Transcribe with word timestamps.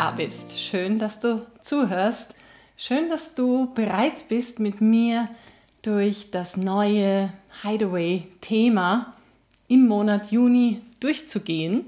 da 0.00 0.12
bist. 0.12 0.58
Schön, 0.58 0.98
dass 0.98 1.20
du 1.20 1.46
zuhörst. 1.60 2.34
Schön, 2.78 3.10
dass 3.10 3.34
du 3.34 3.70
bereit 3.74 4.30
bist, 4.30 4.58
mit 4.58 4.80
mir 4.80 5.28
durch 5.82 6.30
das 6.30 6.56
neue 6.56 7.30
Hideaway-Thema 7.62 9.12
im 9.68 9.86
Monat 9.86 10.30
Juni 10.30 10.80
durchzugehen 11.00 11.84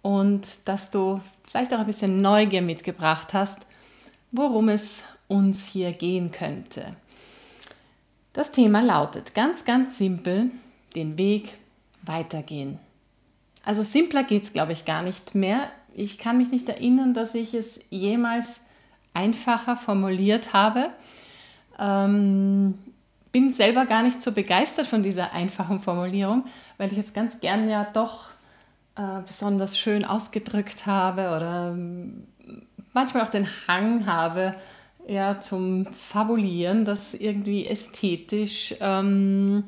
und 0.00 0.46
dass 0.64 0.90
du 0.90 1.20
vielleicht 1.46 1.74
auch 1.74 1.80
ein 1.80 1.86
bisschen 1.86 2.22
Neugier 2.22 2.62
mitgebracht 2.62 3.34
hast, 3.34 3.58
worum 4.32 4.70
es 4.70 5.02
uns 5.28 5.66
hier 5.66 5.92
gehen 5.92 6.32
könnte. 6.32 6.96
Das 8.32 8.50
Thema 8.50 8.80
lautet 8.80 9.34
ganz, 9.34 9.66
ganz 9.66 9.98
simpel, 9.98 10.50
den 10.94 11.18
Weg 11.18 11.52
weitergehen. 12.00 12.78
Also 13.62 13.82
simpler 13.82 14.22
geht 14.22 14.44
es, 14.44 14.54
glaube 14.54 14.72
ich, 14.72 14.86
gar 14.86 15.02
nicht 15.02 15.34
mehr. 15.34 15.70
Ich 15.98 16.18
kann 16.18 16.36
mich 16.36 16.50
nicht 16.50 16.68
erinnern, 16.68 17.14
dass 17.14 17.34
ich 17.34 17.54
es 17.54 17.80
jemals 17.88 18.60
einfacher 19.14 19.78
formuliert 19.78 20.52
habe. 20.52 20.90
Ähm, 21.78 22.74
bin 23.32 23.50
selber 23.50 23.86
gar 23.86 24.02
nicht 24.02 24.20
so 24.20 24.32
begeistert 24.32 24.86
von 24.86 25.02
dieser 25.02 25.32
einfachen 25.32 25.80
Formulierung, 25.80 26.44
weil 26.76 26.92
ich 26.92 26.98
es 26.98 27.14
ganz 27.14 27.40
gern 27.40 27.70
ja 27.70 27.86
doch 27.94 28.26
äh, 28.96 29.22
besonders 29.26 29.78
schön 29.78 30.04
ausgedrückt 30.04 30.84
habe 30.84 31.34
oder 31.34 31.70
ähm, 31.72 32.26
manchmal 32.92 33.24
auch 33.24 33.30
den 33.30 33.48
Hang 33.66 34.04
habe, 34.04 34.54
ja, 35.08 35.40
zum 35.40 35.86
Fabulieren, 35.94 36.84
das 36.84 37.14
irgendwie 37.14 37.64
ästhetisch 37.64 38.74
ähm, 38.80 39.64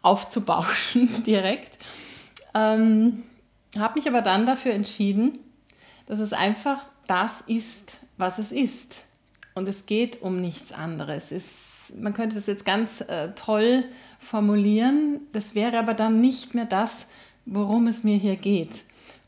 aufzubauschen 0.00 1.22
direkt. 1.26 1.76
Ähm, 2.54 3.24
habe 3.78 3.98
mich 3.98 4.08
aber 4.08 4.22
dann 4.22 4.46
dafür 4.46 4.72
entschieden, 4.72 5.38
dass 6.06 6.18
es 6.18 6.32
einfach 6.32 6.84
das 7.06 7.40
ist, 7.42 7.98
was 8.16 8.38
es 8.38 8.52
ist. 8.52 9.02
Und 9.54 9.68
es 9.68 9.86
geht 9.86 10.22
um 10.22 10.40
nichts 10.40 10.72
anderes. 10.72 11.32
Es, 11.32 11.92
man 11.96 12.14
könnte 12.14 12.36
das 12.36 12.46
jetzt 12.46 12.64
ganz 12.64 13.00
äh, 13.00 13.32
toll 13.34 13.84
formulieren, 14.18 15.20
das 15.32 15.54
wäre 15.54 15.78
aber 15.78 15.94
dann 15.94 16.20
nicht 16.20 16.54
mehr 16.54 16.66
das, 16.66 17.06
worum 17.46 17.86
es 17.86 18.04
mir 18.04 18.16
hier 18.16 18.36
geht. 18.36 18.82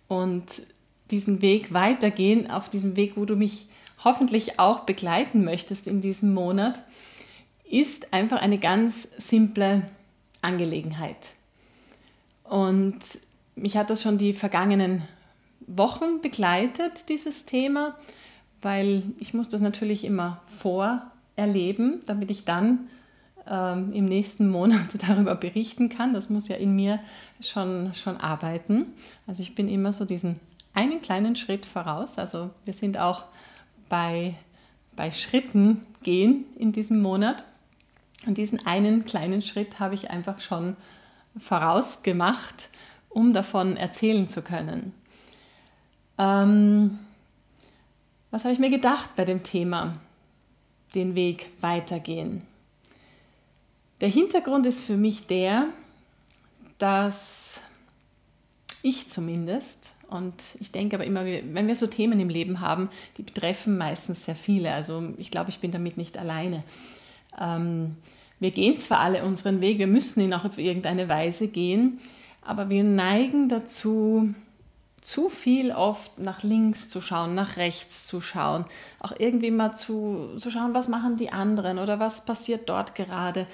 Und 0.08 0.44
diesen 1.10 1.42
Weg 1.42 1.72
weitergehen, 1.72 2.50
auf 2.50 2.68
diesem 2.68 2.96
Weg, 2.96 3.16
wo 3.16 3.24
du 3.24 3.36
mich 3.36 3.68
hoffentlich 4.04 4.58
auch 4.58 4.80
begleiten 4.80 5.44
möchtest 5.44 5.86
in 5.86 6.00
diesem 6.00 6.34
Monat, 6.34 6.82
ist 7.68 8.12
einfach 8.12 8.40
eine 8.40 8.58
ganz 8.58 9.08
simple 9.18 9.82
Angelegenheit. 10.40 11.16
Und 12.44 13.00
mich 13.54 13.76
hat 13.76 13.90
das 13.90 14.02
schon 14.02 14.18
die 14.18 14.32
vergangenen 14.32 15.02
Wochen 15.66 16.20
begleitet, 16.20 17.08
dieses 17.08 17.44
Thema, 17.44 17.96
weil 18.60 19.02
ich 19.18 19.34
muss 19.34 19.48
das 19.48 19.60
natürlich 19.60 20.04
immer 20.04 20.40
vorerleben, 20.58 22.02
damit 22.06 22.30
ich 22.30 22.44
dann 22.44 22.88
ähm, 23.46 23.92
im 23.92 24.04
nächsten 24.06 24.48
Monat 24.48 24.86
darüber 25.06 25.34
berichten 25.34 25.88
kann. 25.88 26.14
Das 26.14 26.30
muss 26.30 26.48
ja 26.48 26.56
in 26.56 26.74
mir 26.74 27.00
schon, 27.40 27.94
schon 27.94 28.16
arbeiten. 28.16 28.86
Also 29.26 29.42
ich 29.42 29.54
bin 29.54 29.68
immer 29.68 29.92
so 29.92 30.04
diesen 30.04 30.38
einen 30.74 31.00
kleinen 31.00 31.36
Schritt 31.36 31.66
voraus. 31.66 32.18
Also 32.18 32.50
wir 32.64 32.74
sind 32.74 32.98
auch 32.98 33.24
bei, 33.88 34.34
bei 34.96 35.10
Schritten 35.10 35.82
gehen 36.02 36.44
in 36.58 36.72
diesem 36.72 37.02
Monat. 37.02 37.44
Und 38.26 38.38
diesen 38.38 38.64
einen 38.66 39.04
kleinen 39.04 39.42
Schritt 39.42 39.80
habe 39.80 39.94
ich 39.94 40.10
einfach 40.10 40.40
schon 40.40 40.76
vorausgemacht, 41.38 42.68
um 43.12 43.32
davon 43.32 43.76
erzählen 43.76 44.28
zu 44.28 44.42
können. 44.42 44.92
Ähm, 46.18 46.98
was 48.30 48.44
habe 48.44 48.54
ich 48.54 48.60
mir 48.60 48.70
gedacht 48.70 49.10
bei 49.16 49.24
dem 49.24 49.42
Thema, 49.42 49.96
den 50.94 51.14
Weg 51.14 51.48
weitergehen? 51.60 52.42
Der 54.00 54.08
Hintergrund 54.08 54.66
ist 54.66 54.80
für 54.80 54.96
mich 54.96 55.26
der, 55.26 55.66
dass 56.78 57.60
ich 58.82 59.08
zumindest 59.08 59.92
und 60.12 60.34
ich 60.60 60.70
denke 60.70 60.96
aber 60.96 61.06
immer, 61.06 61.24
wenn 61.24 61.66
wir 61.66 61.76
so 61.76 61.86
Themen 61.86 62.20
im 62.20 62.28
Leben 62.28 62.60
haben, 62.60 62.90
die 63.16 63.22
betreffen 63.22 63.78
meistens 63.78 64.26
sehr 64.26 64.36
viele. 64.36 64.74
Also 64.74 65.14
ich 65.16 65.30
glaube, 65.30 65.48
ich 65.48 65.60
bin 65.60 65.70
damit 65.70 65.96
nicht 65.96 66.18
alleine. 66.18 66.64
Ähm, 67.40 67.96
wir 68.38 68.50
gehen 68.50 68.78
zwar 68.78 69.00
alle 69.00 69.24
unseren 69.24 69.60
Weg, 69.60 69.78
wir 69.78 69.86
müssen 69.86 70.20
ihn 70.20 70.34
auch 70.34 70.44
auf 70.44 70.58
irgendeine 70.58 71.08
Weise 71.08 71.48
gehen, 71.48 71.98
aber 72.42 72.68
wir 72.68 72.84
neigen 72.84 73.48
dazu, 73.48 74.34
zu 75.02 75.28
viel 75.28 75.72
oft 75.72 76.20
nach 76.20 76.44
links 76.44 76.88
zu 76.88 77.00
schauen, 77.00 77.34
nach 77.34 77.56
rechts 77.56 78.06
zu 78.06 78.20
schauen, 78.20 78.64
auch 79.00 79.12
irgendwie 79.18 79.50
mal 79.50 79.72
zu, 79.72 80.36
zu 80.36 80.48
schauen, 80.48 80.74
was 80.74 80.86
machen 80.86 81.16
die 81.16 81.32
anderen 81.32 81.80
oder 81.80 81.98
was 81.98 82.24
passiert 82.24 82.68
dort 82.68 82.94
gerade. 82.94 83.48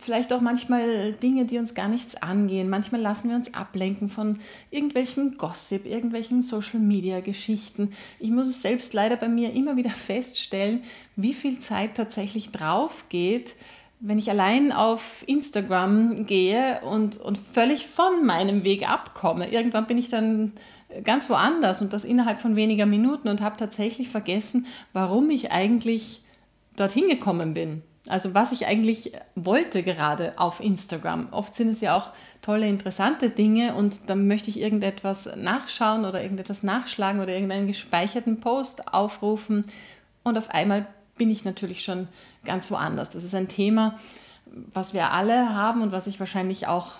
Vielleicht 0.00 0.32
auch 0.32 0.40
manchmal 0.40 1.12
Dinge, 1.12 1.44
die 1.44 1.58
uns 1.58 1.74
gar 1.74 1.88
nichts 1.88 2.16
angehen. 2.16 2.70
Manchmal 2.70 3.02
lassen 3.02 3.28
wir 3.28 3.36
uns 3.36 3.52
ablenken 3.52 4.08
von 4.08 4.38
irgendwelchem 4.70 5.36
Gossip, 5.36 5.84
irgendwelchen 5.84 6.40
Social-Media-Geschichten. 6.40 7.92
Ich 8.18 8.30
muss 8.30 8.48
es 8.48 8.62
selbst 8.62 8.94
leider 8.94 9.16
bei 9.16 9.28
mir 9.28 9.52
immer 9.52 9.76
wieder 9.76 9.90
feststellen, 9.90 10.82
wie 11.14 11.34
viel 11.34 11.58
Zeit 11.60 11.94
tatsächlich 11.94 12.52
drauf 12.52 13.04
geht, 13.10 13.54
wenn 14.00 14.18
ich 14.18 14.30
allein 14.30 14.72
auf 14.72 15.24
Instagram 15.26 16.26
gehe 16.26 16.80
und, 16.82 17.18
und 17.18 17.38
völlig 17.38 17.86
von 17.86 18.26
meinem 18.26 18.64
Weg 18.64 18.88
abkomme. 18.88 19.50
Irgendwann 19.50 19.86
bin 19.86 19.98
ich 19.98 20.08
dann 20.08 20.52
ganz 21.02 21.30
woanders 21.30 21.82
und 21.82 21.92
das 21.92 22.04
innerhalb 22.04 22.40
von 22.40 22.56
weniger 22.56 22.86
Minuten 22.86 23.28
und 23.28 23.40
habe 23.40 23.56
tatsächlich 23.56 24.08
vergessen, 24.08 24.66
warum 24.92 25.30
ich 25.30 25.50
eigentlich 25.50 26.22
dorthin 26.76 27.08
gekommen 27.08 27.54
bin. 27.54 27.82
Also 28.08 28.34
was 28.34 28.52
ich 28.52 28.66
eigentlich 28.66 29.12
wollte 29.34 29.82
gerade 29.82 30.38
auf 30.38 30.60
Instagram. 30.60 31.28
Oft 31.32 31.54
sind 31.54 31.70
es 31.70 31.80
ja 31.80 31.96
auch 31.96 32.12
tolle, 32.40 32.68
interessante 32.68 33.30
Dinge 33.30 33.74
und 33.74 34.08
dann 34.08 34.28
möchte 34.28 34.50
ich 34.50 34.60
irgendetwas 34.60 35.28
nachschauen 35.36 36.04
oder 36.04 36.22
irgendetwas 36.22 36.62
nachschlagen 36.62 37.20
oder 37.20 37.32
irgendeinen 37.32 37.66
gespeicherten 37.66 38.38
Post 38.38 38.92
aufrufen 38.92 39.64
und 40.22 40.38
auf 40.38 40.50
einmal 40.50 40.86
bin 41.16 41.30
ich 41.30 41.44
natürlich 41.44 41.82
schon 41.82 42.08
ganz 42.46 42.70
woanders. 42.70 43.10
Das 43.10 43.24
ist 43.24 43.34
ein 43.34 43.48
Thema, 43.48 43.98
was 44.72 44.94
wir 44.94 45.12
alle 45.12 45.54
haben 45.54 45.82
und 45.82 45.92
was 45.92 46.06
ich 46.06 46.18
wahrscheinlich 46.20 46.66
auch 46.66 46.92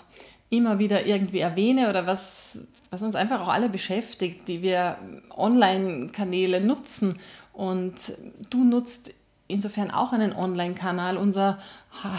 immer 0.49 0.79
wieder 0.79 1.05
irgendwie 1.05 1.39
erwähne 1.39 1.89
oder 1.89 2.05
was, 2.05 2.67
was 2.89 3.01
uns 3.01 3.15
einfach 3.15 3.41
auch 3.41 3.47
alle 3.47 3.69
beschäftigt, 3.69 4.47
die 4.47 4.61
wir 4.61 4.97
Online-Kanäle 5.35 6.61
nutzen. 6.61 7.19
Und 7.53 8.13
du 8.49 8.63
nutzt 8.63 9.13
insofern 9.47 9.91
auch 9.91 10.13
einen 10.13 10.33
Online-Kanal. 10.33 11.17
Unser 11.17 11.59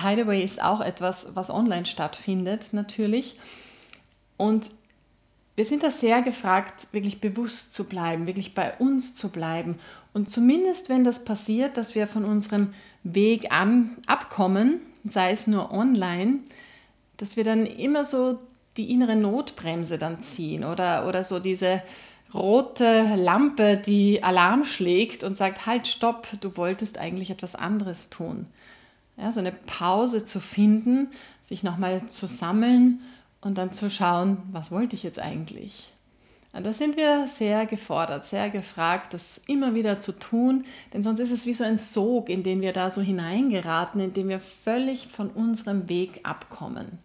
Hideaway 0.03 0.43
ist 0.43 0.63
auch 0.63 0.81
etwas, 0.81 1.29
was 1.35 1.51
online 1.51 1.87
stattfindet, 1.87 2.73
natürlich. 2.73 3.39
Und 4.37 4.71
wir 5.59 5.65
sind 5.65 5.83
da 5.83 5.91
sehr 5.91 6.23
gefragt, 6.23 6.87
wirklich 6.93 7.21
bewusst 7.21 7.73
zu 7.73 7.89
bleiben, 7.89 8.29
wirklich 8.29 8.55
bei 8.55 8.75
uns 8.77 9.17
zu 9.17 9.29
bleiben. 9.29 9.81
Und 10.13 10.31
zumindest, 10.31 10.89
wenn 10.89 11.03
das 11.03 11.25
passiert, 11.25 11.77
dass 11.77 11.97
wir 11.97 12.07
von 12.07 12.25
unserem 12.25 12.75
Weg 13.03 13.51
an 13.51 13.97
abkommen, 14.07 14.79
sei 15.05 15.33
es 15.33 15.49
nur 15.49 15.73
online, 15.73 16.39
dass 17.17 17.37
wir 17.37 17.43
dann 17.43 17.67
immer 17.67 18.05
so 18.05 18.39
die 18.77 18.93
innere 18.93 19.17
Notbremse 19.17 19.99
dann 19.99 20.23
ziehen 20.23 20.63
oder, 20.63 21.09
oder 21.09 21.25
so 21.25 21.41
diese 21.41 21.83
rote 22.33 23.17
Lampe, 23.17 23.79
die 23.79 24.23
Alarm 24.23 24.65
schlägt 24.65 25.25
und 25.25 25.37
sagt, 25.37 25.67
halt, 25.67 25.89
stopp, 25.89 26.29
du 26.41 26.57
wolltest 26.57 26.99
eigentlich 26.99 27.31
etwas 27.31 27.57
anderes 27.57 28.11
tun. 28.11 28.47
Ja, 29.17 29.33
so 29.33 29.41
eine 29.41 29.51
Pause 29.51 30.25
zu 30.25 30.39
finden, 30.39 31.09
sich 31.43 31.65
nochmal 31.65 32.07
zu 32.07 32.29
sammeln 32.29 33.01
und 33.41 33.59
dann 33.59 33.73
zu 33.73 33.91
schauen, 33.91 34.39
was 34.53 34.71
wollte 34.71 34.97
ich 34.97 35.03
jetzt 35.03 35.19
eigentlich? 35.19 35.93
Und 36.53 36.65
da 36.65 36.73
sind 36.73 36.97
wir 36.97 37.27
sehr 37.29 37.67
gefordert, 37.67 38.27
sehr 38.27 38.51
gefragt, 38.51 39.15
das 39.15 39.39
immer 39.47 39.75
wieder 39.75 40.01
zu 40.01 40.13
tun, 40.13 40.65
denn 40.93 41.03
sonst 41.03 41.21
ist 41.21 41.31
es 41.31 41.47
wie 41.47 41.53
so 41.53 41.63
ein 41.63 41.79
Sog, 41.79 42.29
in 42.29 42.43
den 42.43 42.63
wir 42.63 42.73
da 42.73 42.91
so 42.91 43.03
hineingeraten, 43.03 44.01
in 44.01 44.13
dem 44.13 44.29
wir 44.29 44.41
völlig 44.41 45.09
von 45.09 45.31
unserem 45.31 45.89
Weg 45.89 46.21
abkommen. 46.23 46.99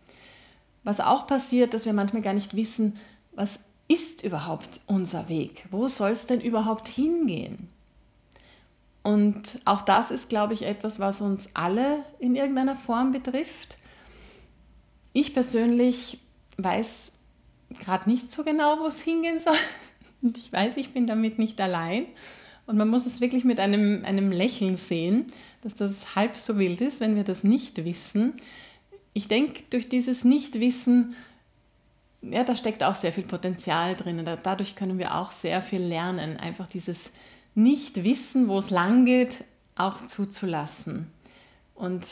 Was 0.84 1.00
auch 1.00 1.28
passiert, 1.28 1.74
dass 1.74 1.86
wir 1.86 1.94
manchmal 1.94 2.22
gar 2.22 2.34
nicht 2.34 2.56
wissen, 2.56 2.98
was 3.34 3.60
ist 3.88 4.24
überhaupt 4.24 4.80
unser 4.88 5.28
Weg? 5.30 5.66
Wo 5.72 5.88
soll 5.88 6.12
es 6.12 6.26
denn 6.26 6.42
überhaupt 6.42 6.88
hingehen? 6.88 7.70
Und 9.04 9.60
auch 9.66 9.82
das 9.82 10.12
ist, 10.12 10.30
glaube 10.30 10.54
ich, 10.54 10.64
etwas, 10.64 11.00
was 11.00 11.22
uns 11.22 11.50
alle 11.54 12.00
in 12.20 12.36
irgendeiner 12.36 12.78
Form 12.78 13.12
betrifft. 13.12 13.78
Ich 15.12 15.34
persönlich 15.34 16.20
weiß 16.58 17.14
gerade 17.80 18.10
nicht 18.10 18.30
so 18.30 18.44
genau, 18.44 18.80
wo 18.80 18.88
es 18.88 19.02
hingehen 19.02 19.40
soll. 19.40 19.58
Und 20.22 20.38
ich 20.38 20.52
weiß, 20.54 20.78
ich 20.78 20.94
bin 20.94 21.08
damit 21.08 21.40
nicht 21.40 21.60
allein. 21.60 22.06
Und 22.66 22.78
man 22.78 22.88
muss 22.88 23.06
es 23.06 23.20
wirklich 23.20 23.44
mit 23.44 23.60
einem, 23.60 24.06
einem 24.06 24.32
Lächeln 24.32 24.76
sehen, 24.76 25.26
dass 25.62 25.76
das 25.76 26.16
halb 26.16 26.38
so 26.38 26.58
wild 26.58 26.82
ist, 26.82 27.02
wenn 27.02 27.16
wir 27.16 27.24
das 27.24 27.44
nicht 27.44 27.84
wissen, 27.84 28.34
ich 29.16 29.28
denke, 29.28 29.62
durch 29.70 29.90
dieses 29.90 30.24
Nichtwissen 30.24 31.16
ja, 32.24 32.44
da 32.44 32.56
steckt 32.56 32.84
auch 32.84 32.96
sehr 32.96 33.12
viel 33.12 33.26
Potenzial 33.26 33.96
drin. 33.96 34.24
Dadurch 34.44 34.76
können 34.76 34.98
wir 34.98 35.16
auch 35.16 35.32
sehr 35.32 35.62
viel 35.62 35.82
lernen. 35.82 36.38
Einfach 36.38 36.68
dieses 36.68 37.12
Nicht-Wissen, 37.56 38.48
wo 38.48 38.60
es 38.60 38.70
lang 38.70 39.06
geht, 39.06 39.44
auch 39.76 39.98
zuzulassen. 39.98 41.12
Und 41.76 42.06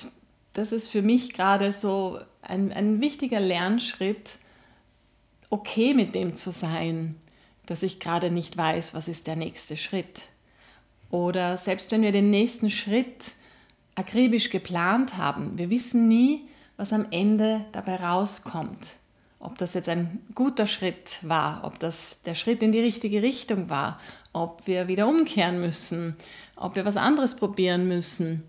das 0.53 0.71
ist 0.71 0.89
für 0.89 1.01
mich 1.01 1.33
gerade 1.33 1.71
so 1.71 2.19
ein, 2.41 2.71
ein 2.71 3.01
wichtiger 3.01 3.39
Lernschritt, 3.39 4.37
okay 5.49 5.93
mit 5.93 6.15
dem 6.15 6.35
zu 6.35 6.51
sein, 6.51 7.15
dass 7.65 7.83
ich 7.83 7.99
gerade 7.99 8.31
nicht 8.31 8.57
weiß, 8.57 8.93
was 8.93 9.07
ist 9.07 9.27
der 9.27 9.35
nächste 9.35 9.77
Schritt. 9.77 10.23
Oder 11.09 11.57
selbst 11.57 11.91
wenn 11.91 12.01
wir 12.01 12.11
den 12.11 12.29
nächsten 12.29 12.69
Schritt 12.69 13.31
akribisch 13.95 14.49
geplant 14.49 15.17
haben, 15.17 15.57
wir 15.57 15.69
wissen 15.69 16.07
nie, 16.07 16.47
was 16.77 16.93
am 16.93 17.07
Ende 17.11 17.65
dabei 17.73 17.97
rauskommt. 17.97 18.87
Ob 19.39 19.57
das 19.57 19.73
jetzt 19.73 19.89
ein 19.89 20.21
guter 20.35 20.67
Schritt 20.67 21.19
war, 21.21 21.63
ob 21.63 21.79
das 21.79 22.21
der 22.23 22.35
Schritt 22.35 22.63
in 22.63 22.71
die 22.71 22.79
richtige 22.79 23.21
Richtung 23.21 23.69
war, 23.69 23.99
ob 24.33 24.65
wir 24.67 24.87
wieder 24.87 25.07
umkehren 25.07 25.59
müssen, 25.59 26.15
ob 26.55 26.75
wir 26.75 26.85
was 26.85 26.97
anderes 26.97 27.35
probieren 27.35 27.87
müssen. 27.87 28.43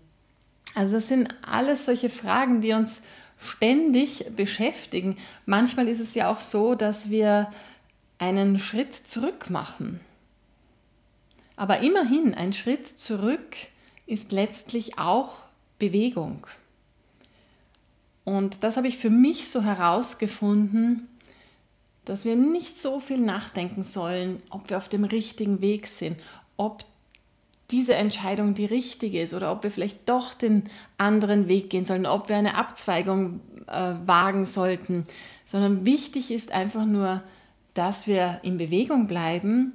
Also 0.75 0.95
das 0.95 1.07
sind 1.07 1.33
alles 1.45 1.85
solche 1.85 2.09
Fragen, 2.09 2.61
die 2.61 2.73
uns 2.73 3.01
ständig 3.43 4.25
beschäftigen. 4.35 5.17
Manchmal 5.45 5.87
ist 5.87 5.99
es 5.99 6.15
ja 6.15 6.31
auch 6.31 6.39
so, 6.39 6.75
dass 6.75 7.09
wir 7.09 7.51
einen 8.17 8.59
Schritt 8.59 8.93
zurück 8.93 9.49
machen. 9.49 9.99
Aber 11.55 11.79
immerhin, 11.79 12.33
ein 12.33 12.53
Schritt 12.53 12.87
zurück 12.87 13.55
ist 14.05 14.31
letztlich 14.31 14.97
auch 14.97 15.43
Bewegung. 15.79 16.47
Und 18.23 18.63
das 18.63 18.77
habe 18.77 18.87
ich 18.87 18.97
für 18.97 19.09
mich 19.09 19.49
so 19.49 19.63
herausgefunden, 19.63 21.07
dass 22.05 22.25
wir 22.25 22.35
nicht 22.35 22.81
so 22.81 22.99
viel 22.99 23.19
nachdenken 23.19 23.83
sollen, 23.83 24.41
ob 24.49 24.69
wir 24.69 24.77
auf 24.77 24.89
dem 24.89 25.03
richtigen 25.03 25.61
Weg 25.61 25.87
sind, 25.87 26.21
ob 26.57 26.85
diese 27.71 27.95
Entscheidung 27.95 28.53
die 28.53 28.65
richtige 28.65 29.21
ist 29.21 29.33
oder 29.33 29.51
ob 29.51 29.63
wir 29.63 29.71
vielleicht 29.71 30.07
doch 30.09 30.33
den 30.33 30.63
anderen 30.97 31.47
Weg 31.47 31.69
gehen 31.69 31.85
sollen, 31.85 32.05
ob 32.05 32.29
wir 32.29 32.35
eine 32.35 32.55
Abzweigung 32.55 33.39
äh, 33.67 33.93
wagen 34.05 34.45
sollten, 34.45 35.05
sondern 35.45 35.85
wichtig 35.85 36.31
ist 36.31 36.51
einfach 36.51 36.85
nur, 36.85 37.23
dass 37.73 38.07
wir 38.07 38.39
in 38.43 38.57
Bewegung 38.57 39.07
bleiben 39.07 39.73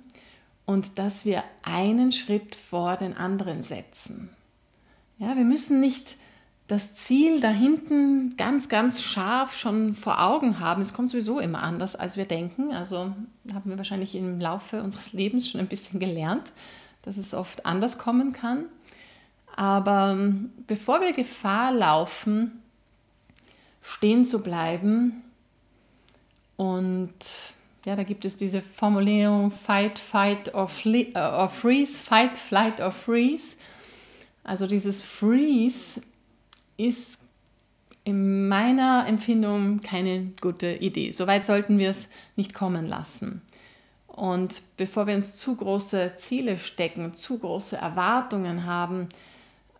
und 0.67 0.99
dass 0.99 1.25
wir 1.25 1.43
einen 1.63 2.13
Schritt 2.13 2.55
vor 2.55 2.97
den 2.97 3.17
anderen 3.17 3.63
setzen. 3.63 4.31
Ja, 5.19 5.37
wir 5.37 5.45
müssen 5.45 5.81
nicht 5.81 6.17
das 6.69 6.95
Ziel 6.95 7.41
da 7.41 7.49
hinten 7.49 8.37
ganz, 8.37 8.69
ganz 8.69 9.03
scharf 9.03 9.57
schon 9.57 9.95
vor 9.95 10.23
Augen 10.23 10.61
haben. 10.61 10.83
Es 10.83 10.93
kommt 10.93 11.09
sowieso 11.09 11.41
immer 11.41 11.63
anders, 11.63 11.97
als 11.97 12.19
wir 12.19 12.27
denken. 12.27 12.73
Also 12.73 13.15
haben 13.53 13.71
wir 13.71 13.79
wahrscheinlich 13.79 14.15
im 14.15 14.39
Laufe 14.39 14.83
unseres 14.83 15.15
Lebens 15.15 15.49
schon 15.49 15.61
ein 15.61 15.67
bisschen 15.67 15.99
gelernt, 15.99 16.53
dass 17.03 17.17
es 17.17 17.35
oft 17.35 17.67
anders 17.67 17.99
kommen 17.99 18.33
kann. 18.33 18.67
Aber 19.57 20.13
ähm, 20.13 20.53
bevor 20.67 21.01
wir 21.01 21.13
Gefahr 21.13 21.73
laufen, 21.73 22.63
stehen 23.83 24.27
zu 24.27 24.43
bleiben 24.43 25.23
und 26.57 27.15
ja, 27.85 27.97
da 27.97 28.03
gibt 28.03 28.25
es 28.25 28.37
diese 28.37 28.61
Formulierung 28.61 29.51
Fight, 29.51 29.99
Fight 29.99 30.55
or, 30.55 30.69
flee, 30.69 31.13
uh, 31.15 31.43
or 31.43 31.49
Freeze, 31.49 31.99
Fight, 31.99 32.37
Flight 32.37 32.81
or 32.81 32.91
Freeze. 32.91 33.57
Also 34.45 34.67
dieses 34.67 35.03
Freeze 35.03 36.01
ist 36.77 37.21
in 38.05 38.49
meiner 38.49 39.07
Empfindung 39.07 39.81
keine 39.81 40.33
gute 40.41 40.73
Idee. 40.75 41.13
Soweit 41.13 41.47
sollten 41.47 41.79
wir 41.79 41.91
es 41.91 42.09
nicht 42.37 42.55
kommen 42.55 42.87
lassen. 42.87 43.43
Und 44.19 44.63
bevor 44.77 45.07
wir 45.07 45.15
uns 45.15 45.37
zu 45.37 45.55
große 45.55 46.15
Ziele 46.17 46.59
stecken, 46.59 47.15
zu 47.15 47.39
große 47.39 47.77
Erwartungen 47.77 48.67
haben, 48.67 49.09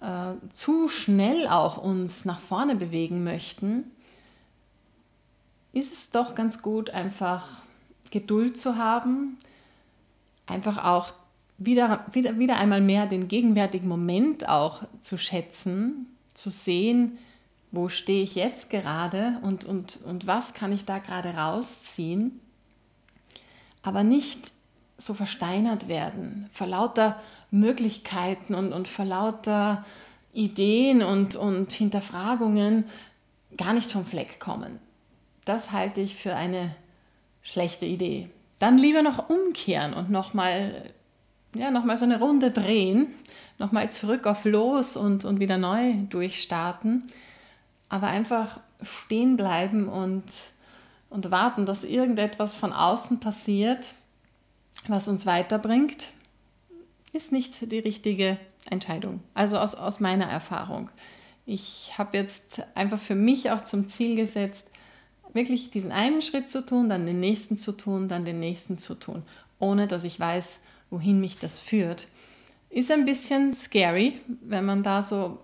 äh, 0.01 0.35
zu 0.51 0.89
schnell 0.89 1.49
auch 1.49 1.77
uns 1.77 2.25
nach 2.25 2.39
vorne 2.39 2.77
bewegen 2.77 3.25
möchten, 3.25 3.91
ist 5.73 5.93
es 5.93 6.11
doch 6.11 6.37
ganz 6.37 6.63
gut, 6.63 6.91
einfach 6.91 7.63
Geduld 8.13 8.57
zu 8.57 8.77
haben, 8.77 9.39
einfach 10.47 10.85
auch 10.85 11.13
wieder, 11.59 12.07
wieder, 12.13 12.39
wieder 12.39 12.59
einmal 12.59 12.81
mehr 12.81 13.07
den 13.07 13.27
gegenwärtigen 13.27 13.89
Moment 13.89 14.49
auch 14.49 14.85
zu 15.01 15.19
schätzen, 15.19 16.07
zu 16.35 16.51
sehen, 16.51 17.19
wo 17.73 17.89
stehe 17.89 18.23
ich 18.23 18.37
jetzt 18.37 18.71
gerade 18.71 19.41
und, 19.43 19.65
und, 19.65 19.99
und 20.05 20.29
was 20.29 20.55
kann 20.55 20.73
ich 20.73 20.85
da 20.85 21.01
gerade 21.01 21.31
rausziehen, 21.31 22.41
aber 23.83 24.03
nicht 24.05 24.51
so 24.97 25.15
versteinert 25.15 25.89
werden 25.89 26.49
vor 26.53 26.67
lauter 26.67 27.21
Möglichkeiten 27.51 28.55
und, 28.55 28.73
und 28.73 28.89
vor 28.89 29.05
lauter 29.05 29.85
Ideen 30.33 31.03
und, 31.03 31.37
und 31.37 31.73
Hinterfragungen 31.73 32.85
gar 33.57 33.73
nicht 33.73 33.91
vom 33.91 34.05
Fleck 34.05 34.41
kommen. 34.41 34.81
Das 35.45 35.73
halte 35.73 36.01
ich 36.01 36.17
für 36.17 36.35
eine 36.35 36.75
schlechte 37.43 37.87
Idee. 37.87 38.29
Dann 38.59 38.77
lieber 38.77 39.03
noch 39.03 39.31
umkehren 39.31 39.95
und 39.95 40.11
nochmal 40.11 40.93
ja, 41.55 41.71
noch 41.71 41.85
so 41.97 42.05
eine 42.05 42.19
Runde 42.19 42.51
drehen, 42.51 43.15
nochmal 43.59 43.91
zurück 43.91 44.27
auf 44.27 44.45
Los 44.45 44.97
und, 44.97 45.25
und 45.25 45.41
wieder 45.41 45.57
neu 45.57 45.95
durchstarten. 46.09 47.05
Aber 47.89 48.09
einfach 48.09 48.61
stehen 48.83 49.37
bleiben 49.37 49.89
und, 49.89 50.25
und 51.11 51.31
warten, 51.31 51.67
dass 51.67 51.85
irgendetwas 51.85 52.55
von 52.55 52.73
außen 52.73 53.21
passiert, 53.21 53.95
was 54.87 55.09
uns 55.09 55.27
weiterbringt, 55.27 56.09
ist 57.13 57.33
nicht 57.33 57.73
die 57.73 57.79
richtige 57.79 58.39
Entscheidung. 58.71 59.21
Also 59.35 59.59
aus, 59.59 59.75
aus 59.75 60.01
meiner 60.01 60.27
Erfahrung. 60.27 60.91
Ich 61.47 61.97
habe 61.97 62.17
jetzt 62.17 62.63
einfach 62.75 63.01
für 63.01 63.15
mich 63.15 63.51
auch 63.51 63.63
zum 63.63 63.89
Ziel 63.89 64.17
gesetzt, 64.17 64.71
wirklich 65.33 65.71
diesen 65.71 65.93
einen 65.93 66.23
Schritt 66.23 66.51
zu 66.51 66.65
tun, 66.65 66.89
dann 66.89 67.07
den 67.07 67.21
nächsten 67.21 67.59
zu 67.59 67.73
tun, 67.73 68.09
dann 68.09 68.25
den 68.25 68.41
nächsten 68.41 68.79
zu 68.79 68.95
tun, 68.95 69.23
ohne 69.59 69.87
dass 69.87 70.05
ich 70.05 70.21
weiß, 70.21 70.59
wohin 70.91 71.21
mich 71.21 71.37
das 71.37 71.61
führt. 71.61 72.09
Ist 72.71 72.91
ein 72.91 73.07
bisschen 73.07 73.53
scary, 73.53 74.21
wenn 74.43 74.67
man 74.67 74.83
da 74.83 75.03
so 75.03 75.39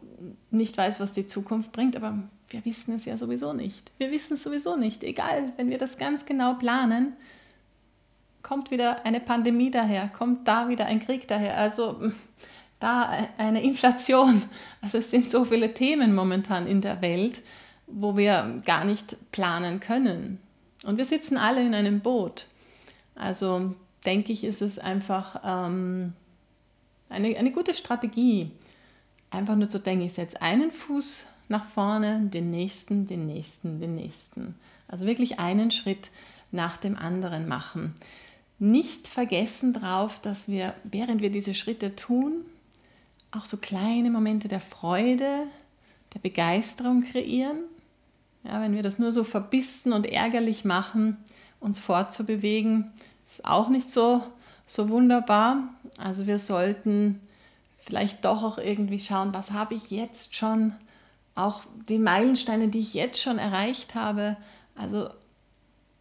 nicht 0.50 0.76
weiß, 0.76 1.00
was 1.00 1.12
die 1.12 1.26
Zukunft 1.26 1.72
bringt, 1.72 1.96
aber 1.96 2.18
wir 2.54 2.64
wissen 2.64 2.94
es 2.94 3.04
ja 3.04 3.18
sowieso 3.18 3.52
nicht. 3.52 3.92
Wir 3.98 4.10
wissen 4.10 4.34
es 4.34 4.42
sowieso 4.42 4.76
nicht. 4.76 5.04
Egal, 5.04 5.52
wenn 5.56 5.68
wir 5.68 5.78
das 5.78 5.98
ganz 5.98 6.24
genau 6.24 6.54
planen, 6.54 7.12
kommt 8.42 8.70
wieder 8.70 9.04
eine 9.04 9.20
Pandemie 9.20 9.70
daher, 9.70 10.08
kommt 10.08 10.48
da 10.48 10.68
wieder 10.68 10.86
ein 10.86 11.00
Krieg 11.00 11.28
daher, 11.28 11.58
also 11.58 12.00
da 12.80 13.28
eine 13.36 13.62
Inflation. 13.62 14.42
Also 14.80 14.98
es 14.98 15.10
sind 15.10 15.28
so 15.28 15.44
viele 15.44 15.74
Themen 15.74 16.14
momentan 16.14 16.66
in 16.66 16.80
der 16.80 17.02
Welt 17.02 17.42
wo 17.86 18.16
wir 18.16 18.60
gar 18.64 18.84
nicht 18.84 19.16
planen 19.32 19.80
können. 19.80 20.40
Und 20.84 20.96
wir 20.96 21.04
sitzen 21.04 21.36
alle 21.36 21.64
in 21.64 21.74
einem 21.74 22.00
Boot. 22.00 22.46
Also 23.14 23.74
denke 24.04 24.32
ich, 24.32 24.44
ist 24.44 24.62
es 24.62 24.78
einfach 24.78 25.40
ähm, 25.44 26.12
eine, 27.08 27.36
eine 27.36 27.52
gute 27.52 27.74
Strategie, 27.74 28.50
einfach 29.30 29.56
nur 29.56 29.68
zu 29.68 29.78
denken, 29.78 30.04
ich 30.06 30.14
setze 30.14 30.40
einen 30.42 30.70
Fuß 30.70 31.26
nach 31.54 31.64
vorne, 31.64 32.20
den 32.22 32.50
nächsten, 32.50 33.06
den 33.06 33.26
nächsten, 33.26 33.80
den 33.80 33.94
nächsten. 33.94 34.54
Also 34.88 35.06
wirklich 35.06 35.38
einen 35.38 35.70
Schritt 35.70 36.10
nach 36.50 36.76
dem 36.76 36.96
anderen 36.96 37.48
machen. 37.48 37.94
Nicht 38.58 39.08
vergessen 39.08 39.72
darauf, 39.72 40.20
dass 40.20 40.48
wir, 40.48 40.74
während 40.84 41.22
wir 41.22 41.30
diese 41.30 41.54
Schritte 41.54 41.96
tun, 41.96 42.44
auch 43.30 43.46
so 43.46 43.56
kleine 43.56 44.10
Momente 44.10 44.48
der 44.48 44.60
Freude, 44.60 45.46
der 46.14 46.20
Begeisterung 46.20 47.02
kreieren 47.02 47.64
ja, 48.44 48.60
wenn 48.60 48.74
wir 48.74 48.82
das 48.82 48.98
nur 48.98 49.10
so 49.10 49.24
verbissen 49.24 49.92
und 49.92 50.06
ärgerlich 50.06 50.64
machen, 50.64 51.16
uns 51.60 51.78
fortzubewegen, 51.78 52.92
ist 53.26 53.44
auch 53.44 53.70
nicht 53.70 53.90
so, 53.90 54.22
so 54.66 54.90
wunderbar. 54.90 55.68
Also 55.96 56.26
wir 56.26 56.38
sollten 56.38 57.20
vielleicht 57.78 58.24
doch 58.24 58.42
auch 58.42 58.58
irgendwie 58.58 58.98
schauen, 58.98 59.32
was 59.32 59.52
habe 59.52 59.74
ich 59.74 59.90
jetzt 59.90 60.36
schon, 60.36 60.72
auch 61.34 61.62
die 61.88 61.98
Meilensteine, 61.98 62.68
die 62.68 62.78
ich 62.78 62.94
jetzt 62.94 63.20
schon 63.20 63.38
erreicht 63.38 63.94
habe. 63.94 64.36
Also 64.74 65.08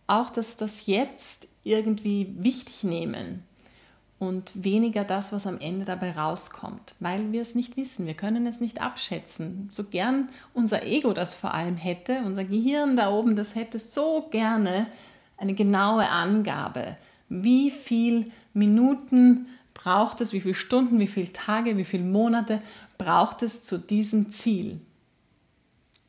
auch 0.07 0.29
das, 0.29 0.57
das 0.57 0.85
Jetzt 0.85 1.47
irgendwie 1.63 2.35
wichtig 2.37 2.83
nehmen 2.83 3.43
und 4.19 4.51
weniger 4.55 5.03
das, 5.03 5.31
was 5.31 5.47
am 5.47 5.59
Ende 5.59 5.85
dabei 5.85 6.11
rauskommt, 6.11 6.95
weil 6.99 7.31
wir 7.31 7.41
es 7.41 7.55
nicht 7.55 7.77
wissen, 7.77 8.05
wir 8.05 8.13
können 8.13 8.45
es 8.45 8.59
nicht 8.59 8.81
abschätzen. 8.81 9.67
So 9.71 9.85
gern 9.85 10.29
unser 10.53 10.83
Ego 10.83 11.13
das 11.13 11.33
vor 11.33 11.53
allem 11.53 11.77
hätte, 11.77 12.21
unser 12.25 12.43
Gehirn 12.43 12.95
da 12.95 13.11
oben, 13.11 13.35
das 13.35 13.55
hätte 13.55 13.79
so 13.79 14.27
gerne 14.31 14.87
eine 15.37 15.53
genaue 15.53 16.07
Angabe, 16.07 16.97
wie 17.29 17.71
viel 17.71 18.31
Minuten 18.53 19.47
braucht 19.73 20.21
es, 20.21 20.33
wie 20.33 20.41
viele 20.41 20.53
Stunden, 20.53 20.99
wie 20.99 21.07
viele 21.07 21.33
Tage, 21.33 21.75
wie 21.77 21.85
viele 21.85 22.03
Monate 22.03 22.61
braucht 22.97 23.43
es 23.43 23.61
zu 23.61 23.77
diesem 23.77 24.31
Ziel. 24.31 24.79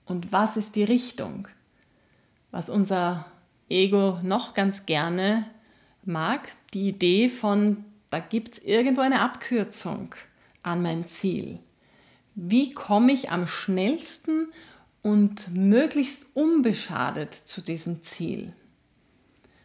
Und 0.06 0.32
was 0.32 0.56
ist 0.56 0.76
die 0.76 0.84
Richtung, 0.84 1.48
was 2.50 2.68
unser 2.68 3.26
Ego 3.68 4.18
noch 4.22 4.54
ganz 4.54 4.86
gerne 4.86 5.46
mag, 6.04 6.52
die 6.74 6.88
Idee 6.88 7.28
von, 7.28 7.84
da 8.10 8.18
gibt 8.18 8.54
es 8.54 8.64
irgendwo 8.64 9.00
eine 9.00 9.20
Abkürzung 9.20 10.14
an 10.62 10.82
mein 10.82 11.06
Ziel. 11.06 11.58
Wie 12.34 12.72
komme 12.72 13.12
ich 13.12 13.30
am 13.30 13.46
schnellsten 13.46 14.48
und 15.02 15.54
möglichst 15.54 16.34
unbeschadet 16.34 17.32
zu 17.34 17.60
diesem 17.60 18.02
Ziel? 18.02 18.52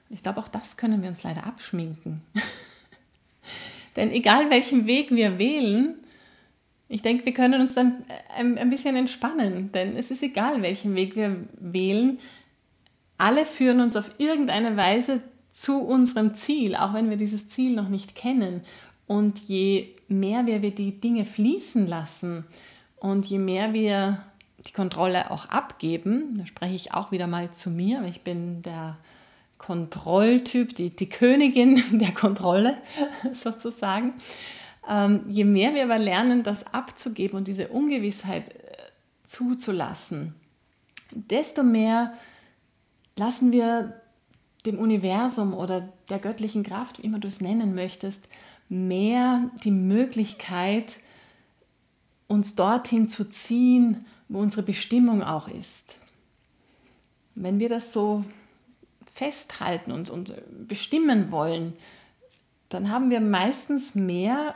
Ich 0.09 0.23
glaube, 0.23 0.39
auch 0.39 0.47
das 0.47 0.77
können 0.77 1.01
wir 1.01 1.09
uns 1.09 1.23
leider 1.23 1.45
abschminken. 1.45 2.21
Denn 3.95 4.11
egal 4.11 4.49
welchen 4.49 4.87
Weg 4.87 5.11
wir 5.11 5.37
wählen, 5.39 5.95
ich 6.89 7.03
denke, 7.03 7.25
wir 7.25 7.33
können 7.33 7.61
uns 7.61 7.75
dann 7.75 8.03
ein, 8.35 8.57
ein 8.57 8.71
bisschen 8.71 8.95
entspannen, 8.95 9.71
denn 9.71 9.95
es 9.95 10.09
ist 10.09 10.23
egal, 10.23 10.61
welchen 10.63 10.95
Weg 10.95 11.15
wir 11.15 11.35
wählen. 11.59 12.19
Alle 13.19 13.45
führen 13.45 13.79
uns 13.79 13.95
auf 13.95 14.11
irgendeine 14.17 14.75
Weise 14.75 15.21
zu 15.51 15.81
unserem 15.81 16.33
Ziel, 16.33 16.75
auch 16.75 16.95
wenn 16.95 17.11
wir 17.11 17.17
dieses 17.17 17.47
Ziel 17.47 17.75
noch 17.75 17.89
nicht 17.89 18.15
kennen. 18.15 18.61
Und 19.05 19.39
je 19.47 19.89
mehr 20.07 20.47
wir, 20.47 20.59
die 20.59 20.99
Dinge 20.99 21.25
fließen 21.25 21.85
lassen 21.85 22.45
und 22.97 23.25
je 23.25 23.39
mehr 23.39 23.73
wir 23.73 24.23
die 24.67 24.73
Kontrolle 24.73 25.31
auch 25.31 25.45
abgeben, 25.45 26.37
da 26.37 26.45
spreche 26.45 26.75
ich 26.75 26.93
auch 26.93 27.11
wieder 27.11 27.27
mal 27.27 27.51
zu 27.51 27.69
mir, 27.69 28.03
ich 28.09 28.21
bin 28.21 28.61
der 28.63 28.97
Kontrolltyp, 29.57 30.75
die, 30.75 30.89
die 30.95 31.09
Königin 31.09 31.83
der 31.99 32.13
Kontrolle 32.13 32.77
sozusagen. 33.33 34.13
Ähm, 34.89 35.21
je 35.29 35.45
mehr 35.45 35.75
wir 35.75 35.83
aber 35.83 35.99
lernen, 35.99 36.41
das 36.41 36.73
abzugeben 36.73 37.37
und 37.37 37.47
diese 37.47 37.67
Ungewissheit 37.67 38.49
äh, 38.49 38.77
zuzulassen, 39.23 40.33
desto 41.11 41.61
mehr 41.61 42.13
lassen 43.15 43.51
wir 43.51 44.01
dem 44.65 44.79
Universum 44.79 45.53
oder 45.53 45.87
der 46.09 46.17
göttlichen 46.17 46.63
Kraft, 46.63 46.97
wie 46.97 47.03
immer 47.03 47.19
du 47.19 47.27
es 47.27 47.39
nennen 47.39 47.75
möchtest, 47.75 48.27
mehr 48.67 49.51
die 49.63 49.71
Möglichkeit, 49.71 50.97
uns 52.27 52.55
dorthin 52.55 53.07
zu 53.07 53.29
ziehen, 53.29 54.05
wo 54.27 54.39
unsere 54.39 54.63
Bestimmung 54.63 55.23
auch 55.23 55.47
ist. 55.47 55.99
Wenn 57.35 57.59
wir 57.59 57.69
das 57.69 57.93
so 57.93 58.25
festhalten 59.11 59.91
und, 59.91 60.09
und 60.09 60.33
bestimmen 60.67 61.31
wollen, 61.31 61.73
dann 62.69 62.89
haben 62.89 63.09
wir 63.09 63.21
meistens 63.21 63.95
mehr 63.95 64.55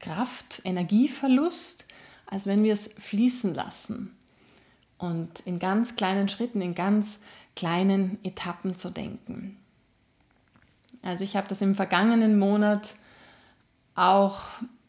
Kraft, 0.00 0.62
Energieverlust, 0.64 1.86
als 2.26 2.46
wenn 2.46 2.64
wir 2.64 2.72
es 2.72 2.90
fließen 2.98 3.54
lassen 3.54 4.16
und 4.98 5.40
in 5.40 5.58
ganz 5.58 5.96
kleinen 5.96 6.28
Schritten, 6.28 6.60
in 6.60 6.74
ganz 6.74 7.20
kleinen 7.56 8.18
Etappen 8.22 8.76
zu 8.76 8.90
denken. 8.90 9.56
Also 11.02 11.24
ich 11.24 11.36
habe 11.36 11.48
das 11.48 11.62
im 11.62 11.74
vergangenen 11.74 12.38
Monat 12.38 12.94
auch 13.94 14.42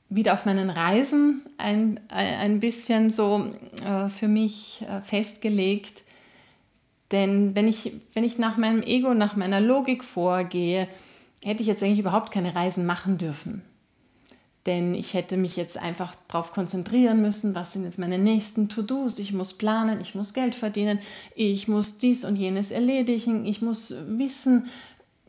wieder 0.09 0.33
auf 0.33 0.45
meinen 0.45 0.69
Reisen 0.69 1.41
ein, 1.57 1.99
ein 2.09 2.59
bisschen 2.59 3.09
so 3.09 3.45
äh, 3.83 4.09
für 4.09 4.27
mich 4.27 4.81
äh, 4.87 5.01
festgelegt. 5.01 6.03
Denn 7.11 7.55
wenn 7.55 7.67
ich, 7.67 7.93
wenn 8.13 8.25
ich 8.25 8.37
nach 8.37 8.57
meinem 8.57 8.83
Ego, 8.83 9.13
nach 9.13 9.37
meiner 9.37 9.61
Logik 9.61 10.03
vorgehe, 10.03 10.87
hätte 11.43 11.61
ich 11.61 11.67
jetzt 11.67 11.81
eigentlich 11.81 11.99
überhaupt 11.99 12.31
keine 12.31 12.55
Reisen 12.55 12.85
machen 12.85 13.17
dürfen. 13.17 13.63
Denn 14.67 14.93
ich 14.93 15.15
hätte 15.15 15.37
mich 15.37 15.55
jetzt 15.55 15.77
einfach 15.77 16.13
darauf 16.27 16.51
konzentrieren 16.51 17.21
müssen, 17.21 17.55
was 17.55 17.73
sind 17.73 17.83
jetzt 17.83 17.97
meine 17.97 18.19
nächsten 18.19 18.69
To-Dos. 18.69 19.17
Ich 19.17 19.33
muss 19.33 19.53
planen, 19.53 19.99
ich 20.01 20.13
muss 20.13 20.35
Geld 20.35 20.53
verdienen, 20.53 20.99
ich 21.35 21.67
muss 21.67 21.97
dies 21.97 22.23
und 22.23 22.35
jenes 22.35 22.69
erledigen, 22.69 23.45
ich 23.45 23.63
muss 23.63 23.95
wissen, 24.07 24.67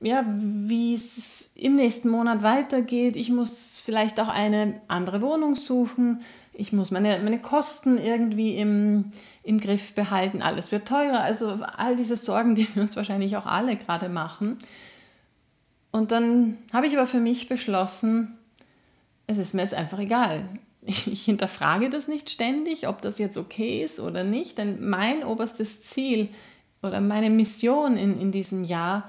ja, 0.02 0.24
wie 0.26 0.94
es 0.94 1.52
im 1.54 1.76
nächsten 1.76 2.08
Monat 2.08 2.42
weitergeht. 2.42 3.16
Ich 3.16 3.30
muss 3.30 3.80
vielleicht 3.84 4.18
auch 4.20 4.28
eine 4.28 4.80
andere 4.88 5.22
Wohnung 5.22 5.56
suchen. 5.56 6.20
Ich 6.52 6.72
muss 6.72 6.90
meine, 6.90 7.20
meine 7.20 7.40
Kosten 7.40 7.98
irgendwie 7.98 8.56
im, 8.56 9.12
im 9.44 9.60
Griff 9.60 9.94
behalten. 9.94 10.42
Alles 10.42 10.72
wird 10.72 10.88
teurer. 10.88 11.20
Also 11.20 11.60
all 11.76 11.96
diese 11.96 12.16
Sorgen, 12.16 12.54
die 12.54 12.66
wir 12.74 12.82
uns 12.82 12.96
wahrscheinlich 12.96 13.36
auch 13.36 13.46
alle 13.46 13.76
gerade 13.76 14.08
machen. 14.08 14.58
Und 15.92 16.10
dann 16.10 16.58
habe 16.72 16.86
ich 16.86 16.96
aber 16.96 17.06
für 17.06 17.20
mich 17.20 17.48
beschlossen, 17.48 18.36
es 19.26 19.38
ist 19.38 19.54
mir 19.54 19.62
jetzt 19.62 19.74
einfach 19.74 19.98
egal. 19.98 20.48
Ich 20.84 21.24
hinterfrage 21.24 21.90
das 21.90 22.08
nicht 22.08 22.28
ständig, 22.28 22.88
ob 22.88 23.02
das 23.02 23.20
jetzt 23.20 23.36
okay 23.36 23.84
ist 23.84 24.00
oder 24.00 24.24
nicht, 24.24 24.58
denn 24.58 24.88
mein 24.88 25.22
oberstes 25.22 25.80
Ziel 25.82 26.28
oder 26.82 27.00
meine 27.00 27.30
Mission 27.30 27.96
in, 27.96 28.20
in 28.20 28.32
diesem 28.32 28.64
Jahr 28.64 29.08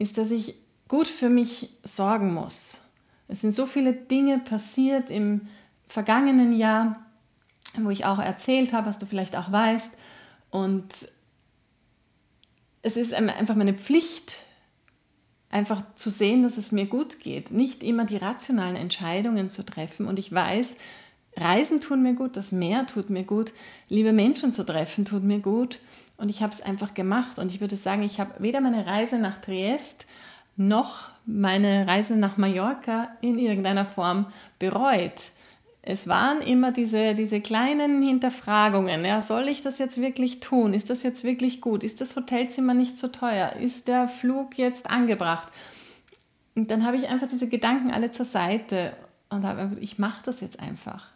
ist, 0.00 0.18
dass 0.18 0.32
ich 0.32 0.54
gut 0.88 1.06
für 1.06 1.28
mich 1.28 1.70
sorgen 1.84 2.34
muss. 2.34 2.86
Es 3.28 3.40
sind 3.40 3.52
so 3.52 3.66
viele 3.66 3.94
Dinge 3.94 4.38
passiert 4.38 5.10
im 5.10 5.42
vergangenen 5.88 6.56
Jahr, 6.56 7.00
wo 7.76 7.90
ich 7.90 8.04
auch 8.04 8.18
erzählt 8.18 8.72
habe, 8.72 8.88
was 8.88 8.98
du 8.98 9.06
vielleicht 9.06 9.36
auch 9.36 9.50
weißt. 9.50 9.94
Und 10.50 10.92
es 12.82 12.96
ist 12.96 13.14
einfach 13.14 13.56
meine 13.56 13.74
Pflicht, 13.74 14.38
einfach 15.50 15.82
zu 15.94 16.10
sehen, 16.10 16.42
dass 16.42 16.56
es 16.56 16.72
mir 16.72 16.86
gut 16.86 17.20
geht, 17.20 17.50
nicht 17.50 17.82
immer 17.82 18.04
die 18.04 18.16
rationalen 18.16 18.76
Entscheidungen 18.76 19.48
zu 19.50 19.64
treffen. 19.64 20.06
Und 20.06 20.18
ich 20.18 20.32
weiß, 20.32 20.76
Reisen 21.36 21.80
tun 21.80 22.02
mir 22.02 22.14
gut, 22.14 22.36
das 22.36 22.52
Meer 22.52 22.86
tut 22.86 23.10
mir 23.10 23.24
gut, 23.24 23.52
liebe 23.88 24.12
Menschen 24.12 24.52
zu 24.52 24.64
treffen 24.64 25.04
tut 25.04 25.22
mir 25.22 25.40
gut. 25.40 25.80
Und 26.16 26.30
ich 26.30 26.42
habe 26.42 26.52
es 26.52 26.62
einfach 26.62 26.94
gemacht. 26.94 27.38
Und 27.38 27.52
ich 27.52 27.60
würde 27.60 27.76
sagen, 27.76 28.02
ich 28.02 28.20
habe 28.20 28.32
weder 28.38 28.60
meine 28.60 28.86
Reise 28.86 29.18
nach 29.18 29.38
Triest 29.38 30.06
noch 30.56 31.10
meine 31.26 31.86
Reise 31.86 32.16
nach 32.16 32.38
Mallorca 32.38 33.10
in 33.20 33.38
irgendeiner 33.38 33.84
Form 33.84 34.26
bereut 34.58 35.12
es 35.88 36.08
waren 36.08 36.40
immer 36.40 36.72
diese, 36.72 37.14
diese 37.14 37.40
kleinen 37.40 38.02
Hinterfragungen. 38.02 39.04
Ja, 39.04 39.22
soll 39.22 39.48
ich 39.48 39.62
das 39.62 39.78
jetzt 39.78 40.00
wirklich 40.00 40.40
tun? 40.40 40.74
Ist 40.74 40.90
das 40.90 41.04
jetzt 41.04 41.22
wirklich 41.22 41.60
gut? 41.60 41.84
Ist 41.84 42.00
das 42.00 42.16
Hotelzimmer 42.16 42.74
nicht 42.74 42.98
zu 42.98 43.12
teuer? 43.12 43.52
Ist 43.52 43.86
der 43.86 44.08
Flug 44.08 44.58
jetzt 44.58 44.90
angebracht? 44.90 45.46
Und 46.56 46.72
dann 46.72 46.84
habe 46.84 46.96
ich 46.96 47.06
einfach 47.06 47.28
diese 47.28 47.48
Gedanken 47.48 47.92
alle 47.92 48.10
zur 48.10 48.26
Seite 48.26 48.96
und 49.28 49.44
habe 49.44 49.60
einfach, 49.60 49.78
ich 49.80 49.96
mache 49.96 50.24
das 50.24 50.40
jetzt 50.40 50.58
einfach. 50.58 51.06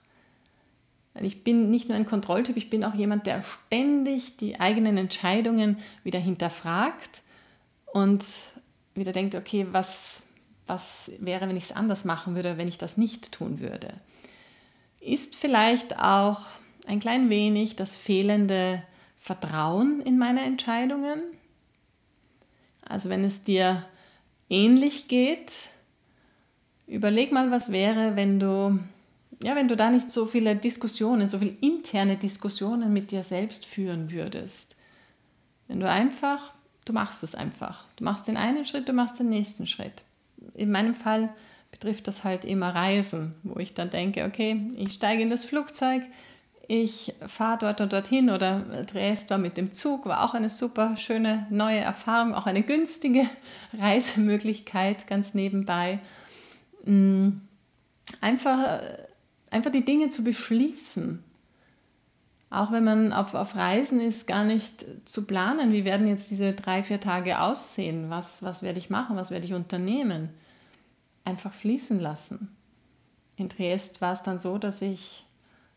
Ich 1.21 1.43
bin 1.43 1.73
nicht 1.73 1.89
nur 1.89 1.97
ein 1.99 2.07
Kontrolltyp, 2.07 2.57
ich 2.57 2.71
bin 2.71 2.85
auch 2.85 2.95
jemand, 2.95 3.27
der 3.27 3.43
ständig 3.43 4.37
die 4.37 4.61
eigenen 4.61 4.97
Entscheidungen 4.97 5.79
wieder 6.05 6.21
hinterfragt 6.21 7.23
und 7.93 8.25
wieder 8.95 9.13
denkt, 9.13 9.35
okay, 9.35 9.67
was, 9.73 10.23
was 10.69 11.11
wäre, 11.19 11.49
wenn 11.49 11.57
ich 11.57 11.65
es 11.65 11.73
anders 11.73 12.05
machen 12.05 12.37
würde, 12.37 12.57
wenn 12.57 12.69
ich 12.69 12.79
das 12.79 12.97
nicht 12.97 13.33
tun 13.33 13.59
würde 13.59 13.95
ist 15.01 15.37
vielleicht 15.37 15.99
auch 15.99 16.43
ein 16.87 17.01
klein 17.01 17.31
wenig 17.31 17.77
das 17.77 17.97
fehlende 17.97 18.83
Vertrauen 19.19 20.01
in 20.01 20.19
meine 20.19 20.43
Entscheidungen. 20.43 21.23
Also 22.83 23.09
wenn 23.09 23.25
es 23.25 23.45
dir 23.45 23.85
ähnlich 24.49 25.09
geht, 25.09 25.53
überleg 26.87 27.33
mal, 27.33 27.51
was 27.51 27.73
wäre, 27.73 28.17
wenn 28.17 28.41
du 28.41 28.79
ja, 29.43 29.57
wenn 29.57 29.69
du 29.69 29.77
da 29.77 29.91
nicht 29.91 30.11
so 30.11 30.27
viele 30.27 30.55
Diskussionen, 30.55 31.27
so 31.27 31.39
viele 31.39 31.57
interne 31.61 32.17
Diskussionen 32.17 32.93
mit 32.93 33.11
dir 33.11 33.23
selbst 33.23 33.65
führen 33.65 34.11
würdest. 34.11 34.77
Wenn 35.67 35.81
du 35.81 35.89
einfach, 35.89 36.53
du 36.85 36.93
machst 36.93 37.23
es 37.23 37.35
einfach. 37.35 37.87
Du 37.97 38.05
machst 38.05 38.29
den 38.29 38.37
einen 38.37 38.67
Schritt, 38.67 38.89
du 38.89 38.93
machst 38.93 39.19
den 39.19 39.31
nächsten 39.31 39.67
Schritt. 39.67 40.03
In 40.55 40.71
meinem 40.71 40.95
Fall 40.95 41.31
betrifft 41.71 42.09
das 42.09 42.25
halt 42.25 42.45
immer 42.45 42.75
Reisen, 42.75 43.35
wo 43.43 43.59
ich 43.59 43.75
dann 43.75 43.91
denke, 43.91 44.25
okay, 44.25 44.71
ich 44.77 44.93
steige 44.93 45.23
in 45.23 45.31
das 45.31 45.45
Flugzeug, 45.45 46.03
ich 46.73 47.15
fahre 47.27 47.59
dort 47.59 47.81
und 47.81 47.93
dorthin 47.93 48.31
oder 48.31 48.61
Dresden 48.85 49.43
mit 49.43 49.57
dem 49.57 49.73
Zug, 49.73 50.07
war 50.07 50.25
auch 50.25 50.35
eine 50.35 50.51
super 50.51 50.97
schöne 50.97 51.47
neue 51.51 51.81
Erfahrung, 51.81 52.33
auch 52.33 52.47
eine 52.47 52.63
günstige 52.63 53.29
Reisemöglichkeit 53.79 55.09
ganz 55.09 55.35
nebenbei. 55.35 55.99
Mm, 56.85 57.31
einfach, 58.21 58.83
einfach 59.51 59.73
die 59.73 59.85
Dinge 59.85 60.11
zu 60.11 60.23
beschließen. 60.23 61.25
Auch 62.51 62.71
wenn 62.71 62.85
man 62.85 63.13
auf, 63.13 63.35
auf 63.35 63.57
Reisen 63.57 64.01
ist, 64.01 64.27
gar 64.29 64.45
nicht 64.45 64.85
zu 65.05 65.27
planen, 65.27 65.73
wie 65.73 65.85
werden 65.85 66.07
jetzt 66.07 66.31
diese 66.31 66.53
drei, 66.53 66.83
vier 66.83 67.01
Tage 67.01 67.41
aussehen, 67.41 68.11
was, 68.11 68.45
was 68.45 68.63
werde 68.63 68.79
ich 68.79 68.91
machen, 68.91 69.17
was 69.17 69.31
werde 69.33 69.47
ich 69.47 69.55
unternehmen 69.55 70.31
einfach 71.25 71.53
fließen 71.53 72.01
lassen. 72.01 72.55
In 73.37 73.49
Triest 73.49 74.01
war 74.01 74.13
es 74.13 74.23
dann 74.23 74.39
so, 74.39 74.59
dass 74.59 74.83
ich 74.83 75.25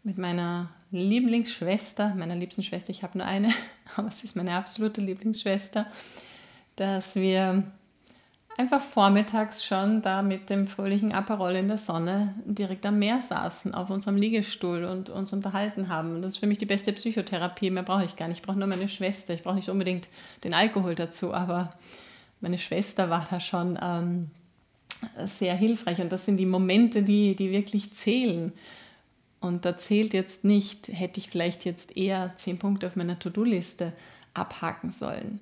mit 0.03 0.17
meiner 0.17 0.69
Lieblingsschwester, 0.91 2.13
meiner 2.15 2.35
liebsten 2.35 2.63
Schwester, 2.63 2.91
ich 2.91 3.03
habe 3.03 3.17
nur 3.17 3.27
eine, 3.27 3.49
aber 3.95 4.07
es 4.07 4.23
ist 4.23 4.35
meine 4.35 4.53
absolute 4.53 5.01
Lieblingsschwester, 5.01 5.87
dass 6.75 7.15
wir 7.15 7.63
einfach 8.57 8.81
vormittags 8.81 9.63
schon 9.63 10.01
da 10.01 10.21
mit 10.21 10.49
dem 10.49 10.67
fröhlichen 10.67 11.11
Aperol 11.11 11.53
in 11.53 11.67
der 11.67 11.77
Sonne 11.77 12.35
direkt 12.45 12.85
am 12.85 12.99
Meer 12.99 13.21
saßen, 13.21 13.73
auf 13.73 13.89
unserem 13.89 14.17
Liegestuhl 14.17 14.83
und 14.83 15.09
uns 15.09 15.33
unterhalten 15.33 15.89
haben. 15.89 16.21
Das 16.21 16.33
ist 16.33 16.39
für 16.39 16.47
mich 16.47 16.57
die 16.57 16.65
beste 16.65 16.93
Psychotherapie. 16.93 17.71
Mehr 17.71 17.83
brauche 17.83 18.05
ich 18.05 18.15
gar 18.15 18.27
nicht. 18.27 18.39
Ich 18.39 18.43
brauche 18.43 18.59
nur 18.59 18.67
meine 18.67 18.89
Schwester. 18.89 19.33
Ich 19.33 19.43
brauche 19.43 19.55
nicht 19.55 19.69
unbedingt 19.69 20.07
den 20.43 20.53
Alkohol 20.53 20.95
dazu, 20.95 21.33
aber 21.33 21.73
meine 22.41 22.59
Schwester 22.59 23.09
war 23.09 23.25
da 23.29 23.39
schon 23.39 23.79
ähm, 23.81 24.21
sehr 25.25 25.55
hilfreich. 25.55 26.01
Und 26.01 26.11
das 26.11 26.25
sind 26.25 26.37
die 26.37 26.45
Momente, 26.45 27.03
die, 27.03 27.35
die 27.35 27.51
wirklich 27.51 27.93
zählen. 27.93 28.53
Und 29.39 29.65
da 29.65 29.77
zählt 29.77 30.13
jetzt 30.13 30.43
nicht, 30.43 30.87
hätte 30.87 31.19
ich 31.19 31.29
vielleicht 31.29 31.65
jetzt 31.65 31.97
eher 31.97 32.33
zehn 32.37 32.59
Punkte 32.59 32.87
auf 32.87 32.95
meiner 32.95 33.19
To-Do-Liste 33.19 33.91
abhaken 34.33 34.91
sollen. 34.91 35.41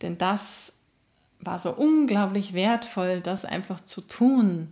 Denn 0.00 0.16
das 0.16 0.74
war 1.40 1.58
so 1.58 1.72
unglaublich 1.72 2.52
wertvoll, 2.52 3.20
das 3.20 3.44
einfach 3.44 3.80
zu 3.80 4.00
tun. 4.00 4.68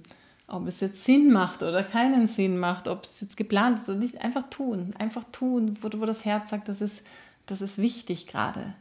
Ob 0.47 0.67
es 0.67 0.81
jetzt 0.81 1.05
Sinn 1.05 1.33
macht 1.33 1.63
oder 1.63 1.83
keinen 1.83 2.27
Sinn 2.27 2.59
macht, 2.59 2.89
ob 2.89 3.05
es 3.05 3.21
jetzt 3.21 3.37
geplant 3.37 3.79
ist 3.79 3.89
oder 3.89 3.99
nicht, 3.99 4.21
einfach 4.21 4.49
tun. 4.51 4.95
Einfach 4.99 5.25
tun, 5.33 5.77
wo, 5.81 5.89
wo 6.01 6.07
das 6.07 6.25
Herz 6.25 6.51
sagt, 6.51 6.69
das 6.69 6.81
ist, 6.81 7.03
das 7.47 7.61
ist 7.61 7.79
wichtig 7.79 8.27
gerade. 8.27 8.75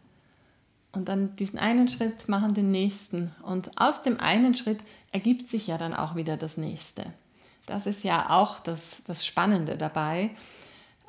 Und 0.91 1.07
dann 1.07 1.35
diesen 1.35 1.59
einen 1.59 1.87
Schritt 1.87 2.27
machen, 2.29 2.53
den 2.53 2.71
nächsten. 2.71 3.31
Und 3.43 3.79
aus 3.79 4.01
dem 4.01 4.19
einen 4.19 4.55
Schritt 4.55 4.79
ergibt 5.11 5.49
sich 5.49 5.67
ja 5.67 5.77
dann 5.77 5.93
auch 5.93 6.15
wieder 6.15 6.35
das 6.35 6.57
nächste. 6.57 7.05
Das 7.67 7.85
ist 7.85 8.03
ja 8.03 8.31
auch 8.31 8.59
das, 8.59 9.03
das 9.05 9.25
Spannende 9.25 9.77
dabei. 9.77 10.31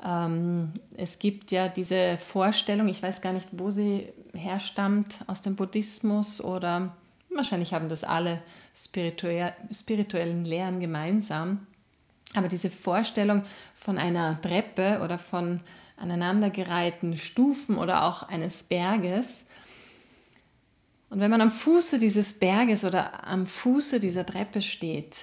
Ähm, 0.05 0.73
es 0.97 1.19
gibt 1.19 1.51
ja 1.51 1.69
diese 1.69 2.19
Vorstellung, 2.19 2.89
ich 2.89 3.03
weiß 3.03 3.23
gar 3.23 3.33
nicht, 3.33 3.49
wo 3.53 3.71
sie 3.71 4.13
herstammt, 4.35 5.19
aus 5.27 5.41
dem 5.41 5.57
Buddhismus 5.57 6.43
oder 6.43 6.95
wahrscheinlich 7.35 7.73
haben 7.73 7.89
das 7.89 8.05
alle 8.05 8.43
spirituell, 8.77 9.55
spirituellen 9.73 10.45
Lehren 10.45 10.81
gemeinsam. 10.81 11.67
Aber 12.35 12.49
diese 12.49 12.71
Vorstellung 12.71 13.45
von 13.75 13.99
einer 13.99 14.41
Treppe 14.41 15.01
oder 15.03 15.19
von 15.19 15.61
aneinandergereihten 15.97 17.17
Stufen 17.17 17.77
oder 17.77 18.05
auch 18.05 18.23
eines 18.23 18.63
Berges. 18.63 19.47
Und 21.11 21.19
wenn 21.19 21.31
man 21.31 21.41
am 21.41 21.51
Fuße 21.51 21.99
dieses 21.99 22.39
Berges 22.39 22.85
oder 22.85 23.27
am 23.27 23.47
Fuße 23.47 23.99
dieser 23.99 24.25
Treppe 24.25 24.63
steht, 24.63 25.17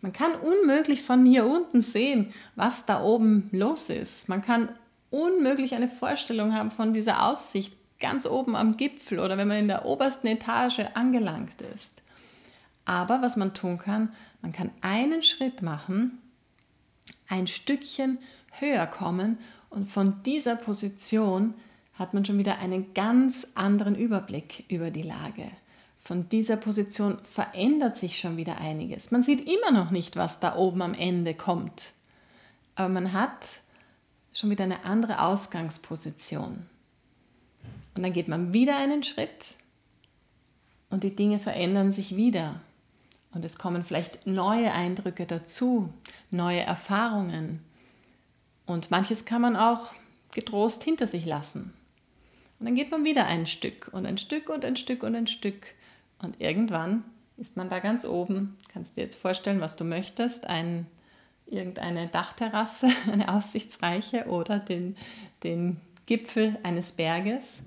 man 0.00 0.12
kann 0.12 0.34
unmöglich 0.34 1.02
von 1.02 1.24
hier 1.26 1.44
unten 1.44 1.82
sehen, 1.82 2.32
was 2.54 2.86
da 2.86 3.02
oben 3.02 3.48
los 3.50 3.90
ist. 3.90 4.28
Man 4.28 4.42
kann 4.42 4.68
unmöglich 5.10 5.74
eine 5.74 5.88
Vorstellung 5.88 6.54
haben 6.54 6.70
von 6.70 6.92
dieser 6.92 7.26
Aussicht 7.26 7.76
ganz 7.98 8.26
oben 8.26 8.54
am 8.54 8.76
Gipfel 8.76 9.18
oder 9.18 9.36
wenn 9.38 9.48
man 9.48 9.58
in 9.58 9.66
der 9.66 9.86
obersten 9.86 10.28
Etage 10.28 10.80
angelangt 10.94 11.60
ist. 11.74 12.02
Aber 12.84 13.22
was 13.22 13.36
man 13.36 13.54
tun 13.54 13.78
kann, 13.78 14.12
man 14.40 14.52
kann 14.52 14.70
einen 14.82 15.22
Schritt 15.22 15.62
machen, 15.62 16.18
ein 17.28 17.46
Stückchen 17.46 18.18
höher 18.52 18.86
kommen 18.86 19.38
und 19.68 19.86
von 19.86 20.22
dieser 20.22 20.54
Position 20.56 21.54
hat 21.98 22.14
man 22.14 22.24
schon 22.24 22.38
wieder 22.38 22.58
einen 22.58 22.94
ganz 22.94 23.48
anderen 23.54 23.96
Überblick 23.96 24.64
über 24.68 24.90
die 24.90 25.02
Lage 25.02 25.50
von 26.08 26.26
dieser 26.30 26.56
Position 26.56 27.18
verändert 27.24 27.98
sich 27.98 28.18
schon 28.18 28.38
wieder 28.38 28.56
einiges. 28.56 29.10
Man 29.10 29.22
sieht 29.22 29.46
immer 29.46 29.72
noch 29.72 29.90
nicht, 29.90 30.16
was 30.16 30.40
da 30.40 30.56
oben 30.56 30.80
am 30.80 30.94
Ende 30.94 31.34
kommt, 31.34 31.92
aber 32.76 32.88
man 32.88 33.12
hat 33.12 33.46
schon 34.32 34.48
wieder 34.48 34.64
eine 34.64 34.86
andere 34.86 35.20
Ausgangsposition. 35.20 36.64
Und 37.94 38.02
dann 38.02 38.14
geht 38.14 38.26
man 38.26 38.54
wieder 38.54 38.78
einen 38.78 39.02
Schritt 39.02 39.56
und 40.88 41.04
die 41.04 41.14
Dinge 41.14 41.38
verändern 41.38 41.92
sich 41.92 42.16
wieder. 42.16 42.58
Und 43.34 43.44
es 43.44 43.58
kommen 43.58 43.84
vielleicht 43.84 44.26
neue 44.26 44.72
Eindrücke 44.72 45.26
dazu, 45.26 45.92
neue 46.30 46.60
Erfahrungen. 46.60 47.62
Und 48.64 48.90
manches 48.90 49.26
kann 49.26 49.42
man 49.42 49.56
auch 49.56 49.92
getrost 50.32 50.82
hinter 50.84 51.06
sich 51.06 51.26
lassen. 51.26 51.74
Und 52.58 52.66
dann 52.66 52.74
geht 52.74 52.90
man 52.90 53.04
wieder 53.04 53.26
ein 53.26 53.46
Stück 53.46 53.88
und 53.92 54.06
ein 54.06 54.18
Stück 54.18 54.48
und 54.48 54.64
ein 54.64 54.76
Stück 54.76 55.02
und 55.02 55.14
ein 55.14 55.26
Stück. 55.26 55.74
Und 56.22 56.40
irgendwann 56.40 57.04
ist 57.36 57.56
man 57.56 57.70
da 57.70 57.78
ganz 57.78 58.04
oben. 58.04 58.56
Kannst 58.72 58.96
dir 58.96 59.02
jetzt 59.02 59.14
vorstellen, 59.14 59.60
was 59.60 59.76
du 59.76 59.84
möchtest. 59.84 60.46
Ein, 60.46 60.86
irgendeine 61.46 62.08
Dachterrasse, 62.08 62.88
eine 63.12 63.32
aussichtsreiche 63.32 64.26
oder 64.26 64.58
den, 64.58 64.96
den 65.44 65.80
Gipfel 66.06 66.58
eines 66.64 66.92
Berges. 66.92 67.62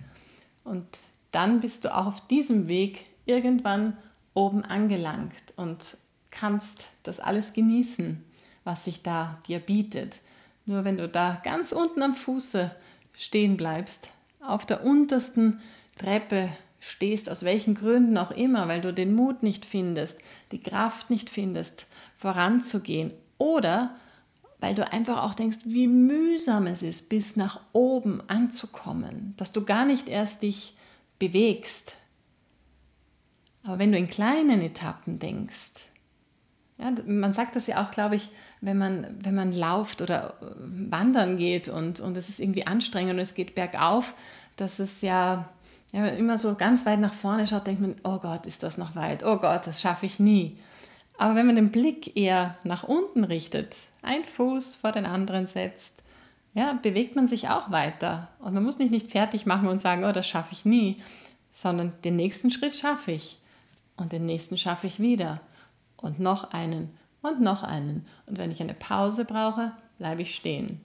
Und 0.63 0.85
dann 1.31 1.61
bist 1.61 1.85
du 1.85 1.95
auch 1.95 2.07
auf 2.07 2.27
diesem 2.27 2.67
Weg 2.67 3.05
irgendwann 3.25 3.95
oben 4.33 4.63
angelangt 4.63 5.53
und 5.55 5.97
kannst 6.31 6.89
das 7.03 7.19
alles 7.19 7.53
genießen, 7.53 8.23
was 8.63 8.85
sich 8.85 9.03
da 9.03 9.39
dir 9.47 9.59
bietet. 9.59 10.19
Nur 10.65 10.83
wenn 10.83 10.97
du 10.97 11.07
da 11.07 11.41
ganz 11.43 11.71
unten 11.71 12.01
am 12.01 12.15
Fuße 12.15 12.71
stehen 13.13 13.57
bleibst, 13.57 14.09
auf 14.45 14.65
der 14.65 14.83
untersten 14.83 15.59
Treppe 15.97 16.49
stehst, 16.79 17.29
aus 17.29 17.43
welchen 17.43 17.75
Gründen 17.75 18.17
auch 18.17 18.31
immer, 18.31 18.67
weil 18.67 18.81
du 18.81 18.93
den 18.93 19.13
Mut 19.13 19.43
nicht 19.43 19.65
findest, 19.65 20.19
die 20.51 20.61
Kraft 20.61 21.09
nicht 21.09 21.29
findest, 21.29 21.85
voranzugehen 22.15 23.11
oder 23.37 23.95
weil 24.59 24.75
du 24.75 24.91
einfach 24.91 25.23
auch 25.23 25.33
denkst, 25.33 25.59
wie 25.65 25.87
mühsam 25.87 26.67
es 26.67 26.83
ist, 26.83 27.09
bis 27.09 27.35
nach 27.35 27.61
oben 27.73 28.21
anzukommen, 28.27 29.33
dass 29.37 29.51
du 29.51 29.65
gar 29.65 29.85
nicht 29.85 30.07
erst 30.07 30.43
dich 30.43 30.75
bewegst. 31.17 31.95
Aber 33.63 33.79
wenn 33.79 33.91
du 33.91 33.97
in 33.97 34.09
kleinen 34.09 34.61
Etappen 34.61 35.19
denkst, 35.19 35.87
ja, 36.81 36.91
man 37.05 37.33
sagt 37.33 37.55
das 37.55 37.67
ja 37.67 37.83
auch, 37.83 37.91
glaube 37.91 38.15
ich, 38.15 38.29
wenn 38.59 38.77
man, 38.77 39.07
wenn 39.21 39.35
man 39.35 39.53
lauft 39.53 40.01
oder 40.01 40.33
wandern 40.57 41.37
geht 41.37 41.69
und, 41.69 41.99
und 41.99 42.17
es 42.17 42.29
ist 42.29 42.39
irgendwie 42.39 42.67
anstrengend 42.67 43.13
und 43.13 43.19
es 43.19 43.35
geht 43.35 43.55
bergauf, 43.55 44.13
dass 44.55 44.79
es 44.79 45.01
ja 45.01 45.49
ja, 45.91 46.07
immer 46.07 46.37
so 46.37 46.55
ganz 46.55 46.85
weit 46.85 46.99
nach 46.99 47.13
vorne 47.13 47.47
schaut, 47.47 47.67
denkt 47.67 47.81
man, 47.81 47.95
oh 48.03 48.19
Gott, 48.19 48.45
ist 48.45 48.63
das 48.63 48.77
noch 48.77 48.95
weit, 48.95 49.23
oh 49.25 49.37
Gott, 49.37 49.67
das 49.67 49.81
schaffe 49.81 50.05
ich 50.05 50.19
nie. 50.19 50.57
Aber 51.17 51.35
wenn 51.35 51.45
man 51.45 51.55
den 51.55 51.71
Blick 51.71 52.15
eher 52.17 52.55
nach 52.63 52.83
unten 52.83 53.23
richtet, 53.23 53.75
ein 54.01 54.23
Fuß 54.23 54.75
vor 54.75 54.91
den 54.91 55.05
anderen 55.05 55.47
setzt, 55.47 56.03
ja, 56.53 56.73
bewegt 56.81 57.15
man 57.15 57.27
sich 57.27 57.49
auch 57.49 57.71
weiter. 57.71 58.29
Und 58.39 58.53
man 58.53 58.63
muss 58.63 58.79
nicht, 58.79 58.91
nicht 58.91 59.11
fertig 59.11 59.45
machen 59.45 59.67
und 59.67 59.77
sagen, 59.77 60.03
oh, 60.03 60.11
das 60.11 60.27
schaffe 60.27 60.53
ich 60.53 60.65
nie, 60.65 60.97
sondern 61.51 61.93
den 62.03 62.15
nächsten 62.15 62.51
Schritt 62.51 62.73
schaffe 62.73 63.11
ich. 63.11 63.37
Und 63.97 64.11
den 64.11 64.25
nächsten 64.25 64.57
schaffe 64.57 64.87
ich 64.87 64.99
wieder. 64.99 65.41
Und 66.01 66.19
noch 66.19 66.51
einen 66.51 66.89
und 67.21 67.41
noch 67.41 67.63
einen. 67.63 68.05
Und 68.27 68.37
wenn 68.37 68.51
ich 68.51 68.61
eine 68.61 68.73
Pause 68.73 69.25
brauche, 69.25 69.71
bleibe 69.97 70.23
ich 70.23 70.35
stehen. 70.35 70.81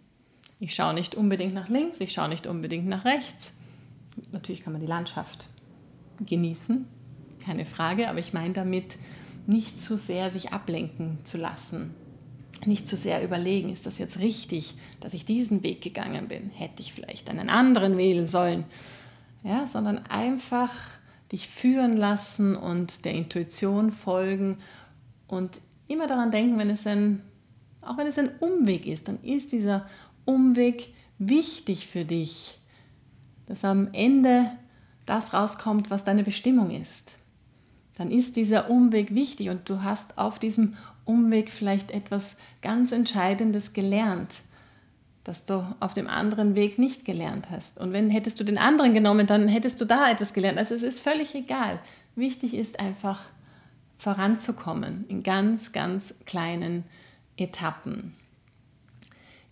Ich 0.58 0.74
schaue 0.74 0.94
nicht 0.94 1.14
unbedingt 1.14 1.54
nach 1.54 1.68
links, 1.68 2.00
ich 2.00 2.12
schaue 2.12 2.28
nicht 2.28 2.46
unbedingt 2.46 2.86
nach 2.86 3.04
rechts, 3.04 3.52
natürlich 4.32 4.62
kann 4.62 4.72
man 4.72 4.80
die 4.80 4.86
Landschaft 4.86 5.50
genießen, 6.24 6.86
keine 7.44 7.66
Frage, 7.66 8.08
aber 8.08 8.18
ich 8.18 8.32
meine 8.32 8.54
damit 8.54 8.96
nicht 9.46 9.80
zu 9.80 9.98
sehr 9.98 10.30
sich 10.30 10.52
ablenken 10.52 11.18
zu 11.24 11.36
lassen. 11.38 11.94
Nicht 12.64 12.88
zu 12.88 12.96
sehr 12.96 13.22
überlegen, 13.22 13.68
ist 13.68 13.84
das 13.84 13.98
jetzt 13.98 14.18
richtig, 14.18 14.74
dass 15.00 15.12
ich 15.12 15.26
diesen 15.26 15.62
Weg 15.62 15.82
gegangen 15.82 16.26
bin? 16.26 16.50
Hätte 16.50 16.82
ich 16.82 16.94
vielleicht 16.94 17.28
einen 17.28 17.50
anderen 17.50 17.98
wählen 17.98 18.26
sollen? 18.26 18.64
Ja, 19.44 19.66
sondern 19.66 19.98
einfach 20.06 20.72
dich 21.30 21.48
führen 21.48 21.96
lassen 21.96 22.56
und 22.56 23.04
der 23.04 23.12
Intuition 23.12 23.90
folgen 23.90 24.56
und 25.28 25.60
immer 25.88 26.06
daran 26.06 26.30
denken, 26.30 26.58
wenn 26.58 26.70
es 26.70 26.86
ein, 26.86 27.22
auch 27.80 27.96
wenn 27.96 28.06
es 28.06 28.18
ein 28.18 28.30
Umweg 28.40 28.86
ist, 28.86 29.08
dann 29.08 29.22
ist 29.22 29.52
dieser 29.52 29.86
Umweg 30.24 30.92
wichtig 31.18 31.86
für 31.86 32.04
dich 32.04 32.58
dass 33.46 33.64
am 33.64 33.88
Ende 33.92 34.50
das 35.06 35.32
rauskommt, 35.32 35.90
was 35.90 36.04
deine 36.04 36.24
Bestimmung 36.24 36.70
ist. 36.70 37.16
Dann 37.96 38.10
ist 38.10 38.36
dieser 38.36 38.68
Umweg 38.70 39.14
wichtig 39.14 39.48
und 39.48 39.68
du 39.68 39.82
hast 39.82 40.18
auf 40.18 40.38
diesem 40.38 40.76
Umweg 41.04 41.50
vielleicht 41.50 41.92
etwas 41.92 42.36
ganz 42.60 42.92
Entscheidendes 42.92 43.72
gelernt, 43.72 44.34
das 45.24 45.44
du 45.44 45.64
auf 45.80 45.94
dem 45.94 46.08
anderen 46.08 46.54
Weg 46.56 46.78
nicht 46.78 47.04
gelernt 47.04 47.48
hast. 47.50 47.78
Und 47.78 47.92
wenn 47.92 48.10
hättest 48.10 48.38
du 48.40 48.44
den 48.44 48.58
anderen 48.58 48.92
genommen, 48.92 49.26
dann 49.26 49.48
hättest 49.48 49.80
du 49.80 49.84
da 49.84 50.10
etwas 50.10 50.34
gelernt. 50.34 50.58
Also 50.58 50.74
es 50.74 50.82
ist 50.82 51.00
völlig 51.00 51.34
egal. 51.34 51.78
Wichtig 52.16 52.54
ist 52.54 52.80
einfach 52.80 53.24
voranzukommen 53.98 55.04
in 55.08 55.22
ganz, 55.22 55.72
ganz 55.72 56.14
kleinen 56.26 56.84
Etappen. 57.36 58.14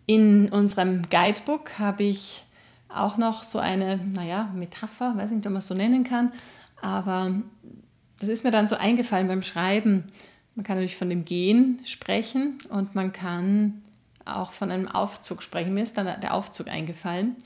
In 0.06 0.50
unserem 0.50 1.02
Guidebook 1.08 1.78
habe 1.78 2.04
ich 2.04 2.44
auch 2.88 3.16
noch 3.16 3.42
so 3.42 3.58
eine, 3.58 3.96
naja, 3.96 4.50
Metapher, 4.54 5.16
weiß 5.16 5.30
nicht, 5.30 5.46
ob 5.46 5.52
man 5.52 5.58
es 5.58 5.66
so 5.66 5.74
nennen 5.74 6.04
kann, 6.04 6.32
aber 6.80 7.32
das 8.20 8.28
ist 8.28 8.44
mir 8.44 8.50
dann 8.50 8.66
so 8.66 8.76
eingefallen 8.76 9.28
beim 9.28 9.42
Schreiben. 9.42 10.04
Man 10.54 10.64
kann 10.64 10.76
natürlich 10.76 10.96
von 10.96 11.10
dem 11.10 11.24
Gehen 11.24 11.80
sprechen 11.84 12.58
und 12.68 12.94
man 12.94 13.12
kann 13.12 13.82
auch 14.24 14.52
von 14.52 14.70
einem 14.70 14.88
Aufzug 14.88 15.42
sprechen. 15.42 15.74
Mir 15.74 15.82
ist 15.82 15.98
dann 15.98 16.20
der 16.20 16.34
Aufzug 16.34 16.68
eingefallen 16.68 17.36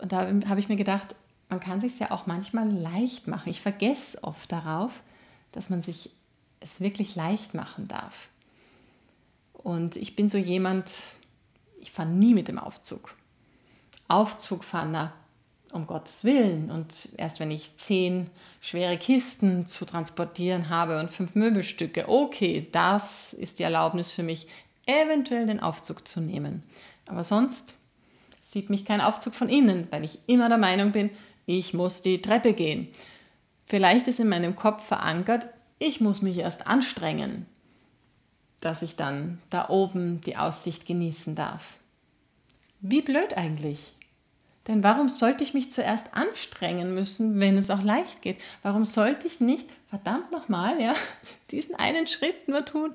und 0.00 0.12
da 0.12 0.28
habe 0.48 0.60
ich 0.60 0.68
mir 0.68 0.76
gedacht, 0.76 1.14
man 1.48 1.60
kann 1.60 1.80
sich 1.80 1.98
ja 1.98 2.10
auch 2.10 2.26
manchmal 2.26 2.68
leicht 2.70 3.26
machen. 3.26 3.48
Ich 3.50 3.60
vergesse 3.60 4.22
oft 4.22 4.50
darauf, 4.52 4.92
dass 5.52 5.70
man 5.70 5.82
sich 5.82 6.10
es 6.68 6.80
wirklich 6.80 7.16
leicht 7.16 7.54
machen 7.54 7.88
darf. 7.88 8.28
Und 9.52 9.96
ich 9.96 10.16
bin 10.16 10.28
so 10.28 10.38
jemand, 10.38 10.90
ich 11.80 11.90
fahre 11.90 12.08
nie 12.08 12.34
mit 12.34 12.48
dem 12.48 12.58
Aufzug. 12.58 13.14
Aufzug 14.06 14.64
fahren, 14.64 14.92
na, 14.92 15.12
um 15.72 15.86
Gottes 15.86 16.24
Willen. 16.24 16.70
Und 16.70 17.10
erst 17.16 17.40
wenn 17.40 17.50
ich 17.50 17.76
zehn 17.76 18.30
schwere 18.60 18.96
Kisten 18.96 19.66
zu 19.66 19.84
transportieren 19.84 20.70
habe 20.70 21.00
und 21.00 21.10
fünf 21.10 21.34
Möbelstücke, 21.34 22.08
okay, 22.08 22.68
das 22.72 23.32
ist 23.32 23.58
die 23.58 23.64
Erlaubnis 23.64 24.12
für 24.12 24.22
mich, 24.22 24.46
eventuell 24.86 25.46
den 25.46 25.60
Aufzug 25.60 26.08
zu 26.08 26.20
nehmen. 26.20 26.62
Aber 27.06 27.24
sonst 27.24 27.74
sieht 28.40 28.70
mich 28.70 28.84
kein 28.84 29.00
Aufzug 29.00 29.34
von 29.34 29.48
innen, 29.48 29.86
weil 29.90 30.04
ich 30.04 30.20
immer 30.26 30.48
der 30.48 30.58
Meinung 30.58 30.92
bin, 30.92 31.10
ich 31.44 31.74
muss 31.74 32.02
die 32.02 32.22
Treppe 32.22 32.54
gehen. 32.54 32.88
Vielleicht 33.66 34.08
ist 34.08 34.20
in 34.20 34.28
meinem 34.28 34.56
Kopf 34.56 34.86
verankert, 34.86 35.46
ich 35.78 36.00
muss 36.00 36.22
mich 36.22 36.38
erst 36.38 36.66
anstrengen, 36.66 37.46
dass 38.60 38.82
ich 38.82 38.96
dann 38.96 39.40
da 39.50 39.68
oben 39.68 40.20
die 40.22 40.36
Aussicht 40.36 40.86
genießen 40.86 41.34
darf. 41.34 41.76
Wie 42.80 43.02
blöd 43.02 43.36
eigentlich. 43.36 43.92
Denn 44.66 44.82
warum 44.82 45.08
sollte 45.08 45.42
ich 45.44 45.54
mich 45.54 45.70
zuerst 45.70 46.14
anstrengen 46.14 46.94
müssen, 46.94 47.40
wenn 47.40 47.56
es 47.56 47.70
auch 47.70 47.82
leicht 47.82 48.20
geht? 48.20 48.36
Warum 48.62 48.84
sollte 48.84 49.26
ich 49.26 49.40
nicht, 49.40 49.66
verdammt 49.88 50.30
nochmal, 50.30 50.80
ja, 50.80 50.94
diesen 51.50 51.74
einen 51.74 52.06
Schritt 52.06 52.48
nur 52.48 52.64
tun 52.64 52.94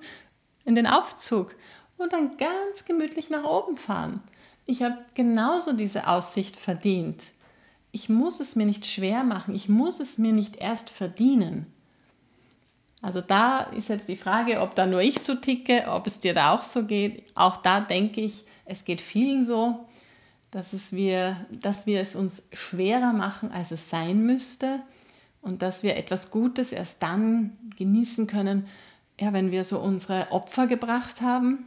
in 0.66 0.76
den 0.76 0.86
Aufzug 0.88 1.56
und 1.98 2.14
dann 2.14 2.38
ganz 2.38 2.86
gemütlich 2.86 3.30
nach 3.30 3.44
oben 3.44 3.78
fahren? 3.78 4.22
Ich 4.66 4.84
habe 4.84 4.98
genauso 5.16 5.74
diese 5.74 6.08
Aussicht 6.08 6.56
verdient. 6.56 7.22
Ich 7.92 8.08
muss 8.08 8.40
es 8.40 8.56
mir 8.56 8.66
nicht 8.66 8.86
schwer 8.86 9.24
machen, 9.24 9.56
ich 9.56 9.68
muss 9.68 10.00
es 10.00 10.18
mir 10.18 10.32
nicht 10.32 10.58
erst 10.58 10.90
verdienen. 10.90 11.73
Also 13.04 13.22
da 13.22 13.60
ist 13.78 13.90
jetzt 13.90 14.10
die 14.10 14.16
Frage, 14.16 14.62
ob 14.62 14.74
da 14.74 14.88
nur 14.88 15.02
ich 15.02 15.20
so 15.20 15.36
ticke, 15.36 15.86
ob 15.88 16.08
es 16.08 16.20
dir 16.20 16.34
da 16.34 16.54
auch 16.54 16.64
so 16.64 16.88
geht. 16.88 17.24
Auch 17.36 17.58
da 17.58 17.82
denke 17.82 18.22
ich, 18.22 18.46
es 18.66 18.84
geht 18.84 19.02
vielen 19.02 19.46
so 19.46 19.86
dass, 20.54 20.72
es 20.74 20.94
wir, 20.94 21.36
dass 21.50 21.88
wir 21.88 22.00
es 22.00 22.16
uns 22.16 22.48
schwerer 22.54 23.12
machen, 23.12 23.52
als 23.52 23.72
es 23.72 23.90
sein 23.90 24.24
müsste 24.24 24.82
und 25.42 25.64
dass 25.64 25.82
wir 25.82 25.98
etwas 25.98 26.30
Gutes 26.30 26.72
erst 26.72 27.02
dann 27.02 27.58
genießen 27.76 28.28
können, 28.28 28.68
ja, 29.20 29.34
wenn 29.34 29.50
wir 29.50 29.64
so 29.64 29.80
unsere 29.80 30.32
Opfer 30.32 30.68
gebracht 30.68 31.22
haben. 31.22 31.66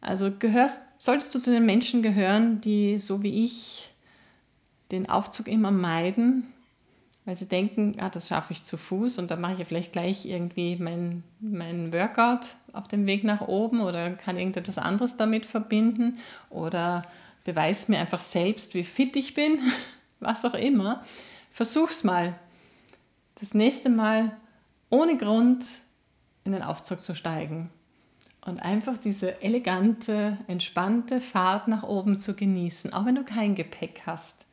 Also 0.00 0.30
gehörst, 0.30 0.88
solltest 0.98 1.34
du 1.34 1.40
zu 1.40 1.50
den 1.50 1.66
Menschen 1.66 2.00
gehören, 2.00 2.60
die 2.60 3.00
so 3.00 3.24
wie 3.24 3.44
ich 3.44 3.90
den 4.92 5.08
Aufzug 5.08 5.48
immer 5.48 5.72
meiden 5.72 6.52
weil 7.24 7.36
sie 7.36 7.48
denken, 7.48 7.96
ah, 8.00 8.10
das 8.10 8.28
schaffe 8.28 8.52
ich 8.52 8.64
zu 8.64 8.76
Fuß 8.76 9.18
und 9.18 9.30
dann 9.30 9.40
mache 9.40 9.54
ich 9.54 9.58
ja 9.60 9.64
vielleicht 9.64 9.92
gleich 9.92 10.26
irgendwie 10.26 10.76
mein, 10.76 11.24
mein 11.40 11.92
Workout 11.92 12.56
auf 12.72 12.86
dem 12.86 13.06
Weg 13.06 13.24
nach 13.24 13.40
oben 13.40 13.80
oder 13.80 14.10
kann 14.10 14.38
irgendetwas 14.38 14.76
anderes 14.78 15.16
damit 15.16 15.46
verbinden 15.46 16.18
oder 16.50 17.02
beweise 17.44 17.90
mir 17.90 17.98
einfach 17.98 18.20
selbst, 18.20 18.74
wie 18.74 18.84
fit 18.84 19.16
ich 19.16 19.34
bin, 19.34 19.58
was 20.20 20.44
auch 20.44 20.54
immer. 20.54 21.02
Versuch's 21.50 22.04
mal. 22.04 22.34
Das 23.36 23.54
nächste 23.54 23.88
Mal 23.88 24.36
ohne 24.90 25.16
Grund 25.16 25.64
in 26.44 26.52
den 26.52 26.62
Aufzug 26.62 27.02
zu 27.02 27.14
steigen 27.14 27.70
und 28.42 28.60
einfach 28.60 28.98
diese 28.98 29.40
elegante, 29.42 30.36
entspannte 30.46 31.20
Fahrt 31.22 31.68
nach 31.68 31.84
oben 31.84 32.18
zu 32.18 32.36
genießen, 32.36 32.92
auch 32.92 33.06
wenn 33.06 33.14
du 33.14 33.24
kein 33.24 33.54
Gepäck 33.54 34.02
hast 34.04 34.43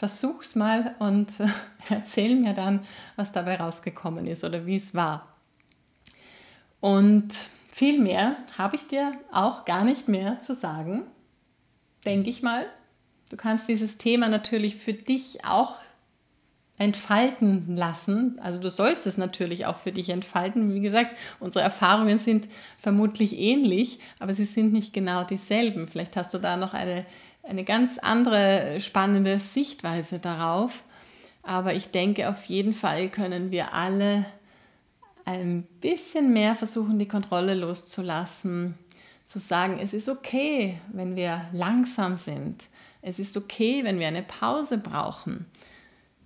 versuch's 0.00 0.54
mal 0.54 0.94
und 0.98 1.34
erzähl 1.90 2.34
mir 2.34 2.54
dann, 2.54 2.80
was 3.16 3.32
dabei 3.32 3.56
rausgekommen 3.56 4.24
ist 4.26 4.44
oder 4.44 4.64
wie 4.64 4.76
es 4.76 4.94
war. 4.94 5.28
Und 6.80 7.28
viel 7.70 8.00
mehr 8.00 8.36
habe 8.56 8.76
ich 8.76 8.86
dir 8.86 9.12
auch 9.30 9.66
gar 9.66 9.84
nicht 9.84 10.08
mehr 10.08 10.40
zu 10.40 10.54
sagen, 10.54 11.02
denke 12.06 12.30
ich 12.30 12.42
mal. 12.42 12.64
Du 13.28 13.36
kannst 13.36 13.68
dieses 13.68 13.98
Thema 13.98 14.30
natürlich 14.30 14.76
für 14.76 14.94
dich 14.94 15.44
auch 15.44 15.74
entfalten 16.78 17.76
lassen. 17.76 18.38
Also 18.42 18.58
du 18.58 18.70
sollst 18.70 19.06
es 19.06 19.18
natürlich 19.18 19.66
auch 19.66 19.76
für 19.76 19.92
dich 19.92 20.08
entfalten. 20.08 20.72
Wie 20.72 20.80
gesagt, 20.80 21.14
unsere 21.38 21.62
Erfahrungen 21.62 22.18
sind 22.18 22.48
vermutlich 22.78 23.38
ähnlich, 23.38 23.98
aber 24.18 24.32
sie 24.32 24.46
sind 24.46 24.72
nicht 24.72 24.94
genau 24.94 25.24
dieselben. 25.24 25.88
Vielleicht 25.88 26.16
hast 26.16 26.32
du 26.32 26.38
da 26.38 26.56
noch 26.56 26.72
eine 26.72 27.04
eine 27.42 27.64
ganz 27.64 27.98
andere 27.98 28.80
spannende 28.80 29.38
Sichtweise 29.38 30.18
darauf. 30.18 30.84
Aber 31.42 31.74
ich 31.74 31.90
denke, 31.90 32.28
auf 32.28 32.44
jeden 32.44 32.74
Fall 32.74 33.08
können 33.08 33.50
wir 33.50 33.74
alle 33.74 34.26
ein 35.24 35.62
bisschen 35.80 36.32
mehr 36.32 36.54
versuchen, 36.54 36.98
die 36.98 37.08
Kontrolle 37.08 37.54
loszulassen, 37.54 38.78
zu 39.26 39.38
sagen, 39.38 39.78
es 39.80 39.94
ist 39.94 40.08
okay, 40.08 40.80
wenn 40.92 41.14
wir 41.14 41.48
langsam 41.52 42.16
sind. 42.16 42.64
Es 43.00 43.18
ist 43.18 43.36
okay, 43.36 43.84
wenn 43.84 43.98
wir 43.98 44.08
eine 44.08 44.22
Pause 44.22 44.78
brauchen. 44.78 45.46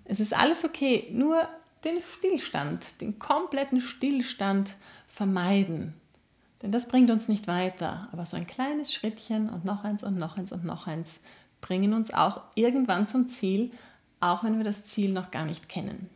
Es 0.04 0.20
ist 0.20 0.34
alles 0.34 0.64
okay, 0.64 1.08
nur 1.12 1.46
den 1.84 1.98
Stillstand, 2.16 3.00
den 3.00 3.18
kompletten 3.18 3.80
Stillstand 3.80 4.74
vermeiden. 5.06 5.94
Denn 6.64 6.72
das 6.72 6.88
bringt 6.88 7.10
uns 7.10 7.28
nicht 7.28 7.46
weiter. 7.46 8.08
Aber 8.10 8.24
so 8.24 8.38
ein 8.38 8.46
kleines 8.46 8.92
Schrittchen 8.92 9.50
und 9.50 9.66
noch 9.66 9.84
eins 9.84 10.02
und 10.02 10.18
noch 10.18 10.38
eins 10.38 10.50
und 10.50 10.64
noch 10.64 10.86
eins 10.86 11.20
bringen 11.60 11.92
uns 11.92 12.12
auch 12.12 12.40
irgendwann 12.54 13.06
zum 13.06 13.28
Ziel, 13.28 13.70
auch 14.18 14.44
wenn 14.44 14.56
wir 14.56 14.64
das 14.64 14.86
Ziel 14.86 15.12
noch 15.12 15.30
gar 15.30 15.44
nicht 15.44 15.68
kennen. 15.68 16.08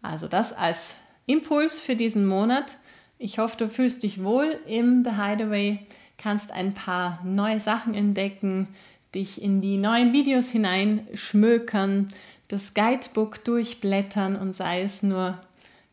Also 0.00 0.26
das 0.26 0.54
als 0.54 0.94
Impuls 1.26 1.80
für 1.80 1.96
diesen 1.96 2.26
Monat. 2.26 2.78
Ich 3.18 3.38
hoffe, 3.38 3.58
du 3.58 3.68
fühlst 3.68 4.04
dich 4.04 4.24
wohl 4.24 4.58
im 4.66 5.04
The 5.04 5.22
Hideaway, 5.22 5.86
kannst 6.16 6.50
ein 6.50 6.72
paar 6.72 7.20
neue 7.22 7.60
Sachen 7.60 7.92
entdecken, 7.92 8.68
dich 9.14 9.42
in 9.42 9.60
die 9.60 9.76
neuen 9.76 10.14
Videos 10.14 10.48
hineinschmökern, 10.48 12.08
das 12.48 12.72
Guidebook 12.72 13.44
durchblättern 13.44 14.36
und 14.36 14.56
sei 14.56 14.80
es 14.80 15.02
nur 15.02 15.38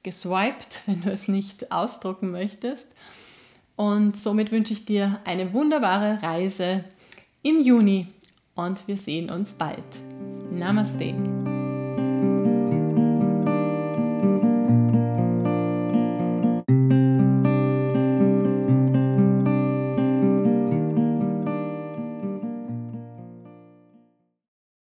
geswiped, 0.08 0.80
wenn 0.86 1.02
du 1.02 1.12
es 1.12 1.28
nicht 1.28 1.72
ausdrucken 1.72 2.32
möchtest. 2.32 2.88
Und 3.76 4.20
somit 4.20 4.52
wünsche 4.52 4.74
ich 4.74 4.86
dir 4.86 5.20
eine 5.26 5.54
wunderbare 5.54 6.24
Reise 6.24 6.86
im 7.44 7.62
Juni 7.62 8.08
und 8.56 8.88
wir 8.88 8.98
sehen 8.98 9.30
uns 9.30 9.54
bald. 9.54 9.84
Namaste. 10.50 11.14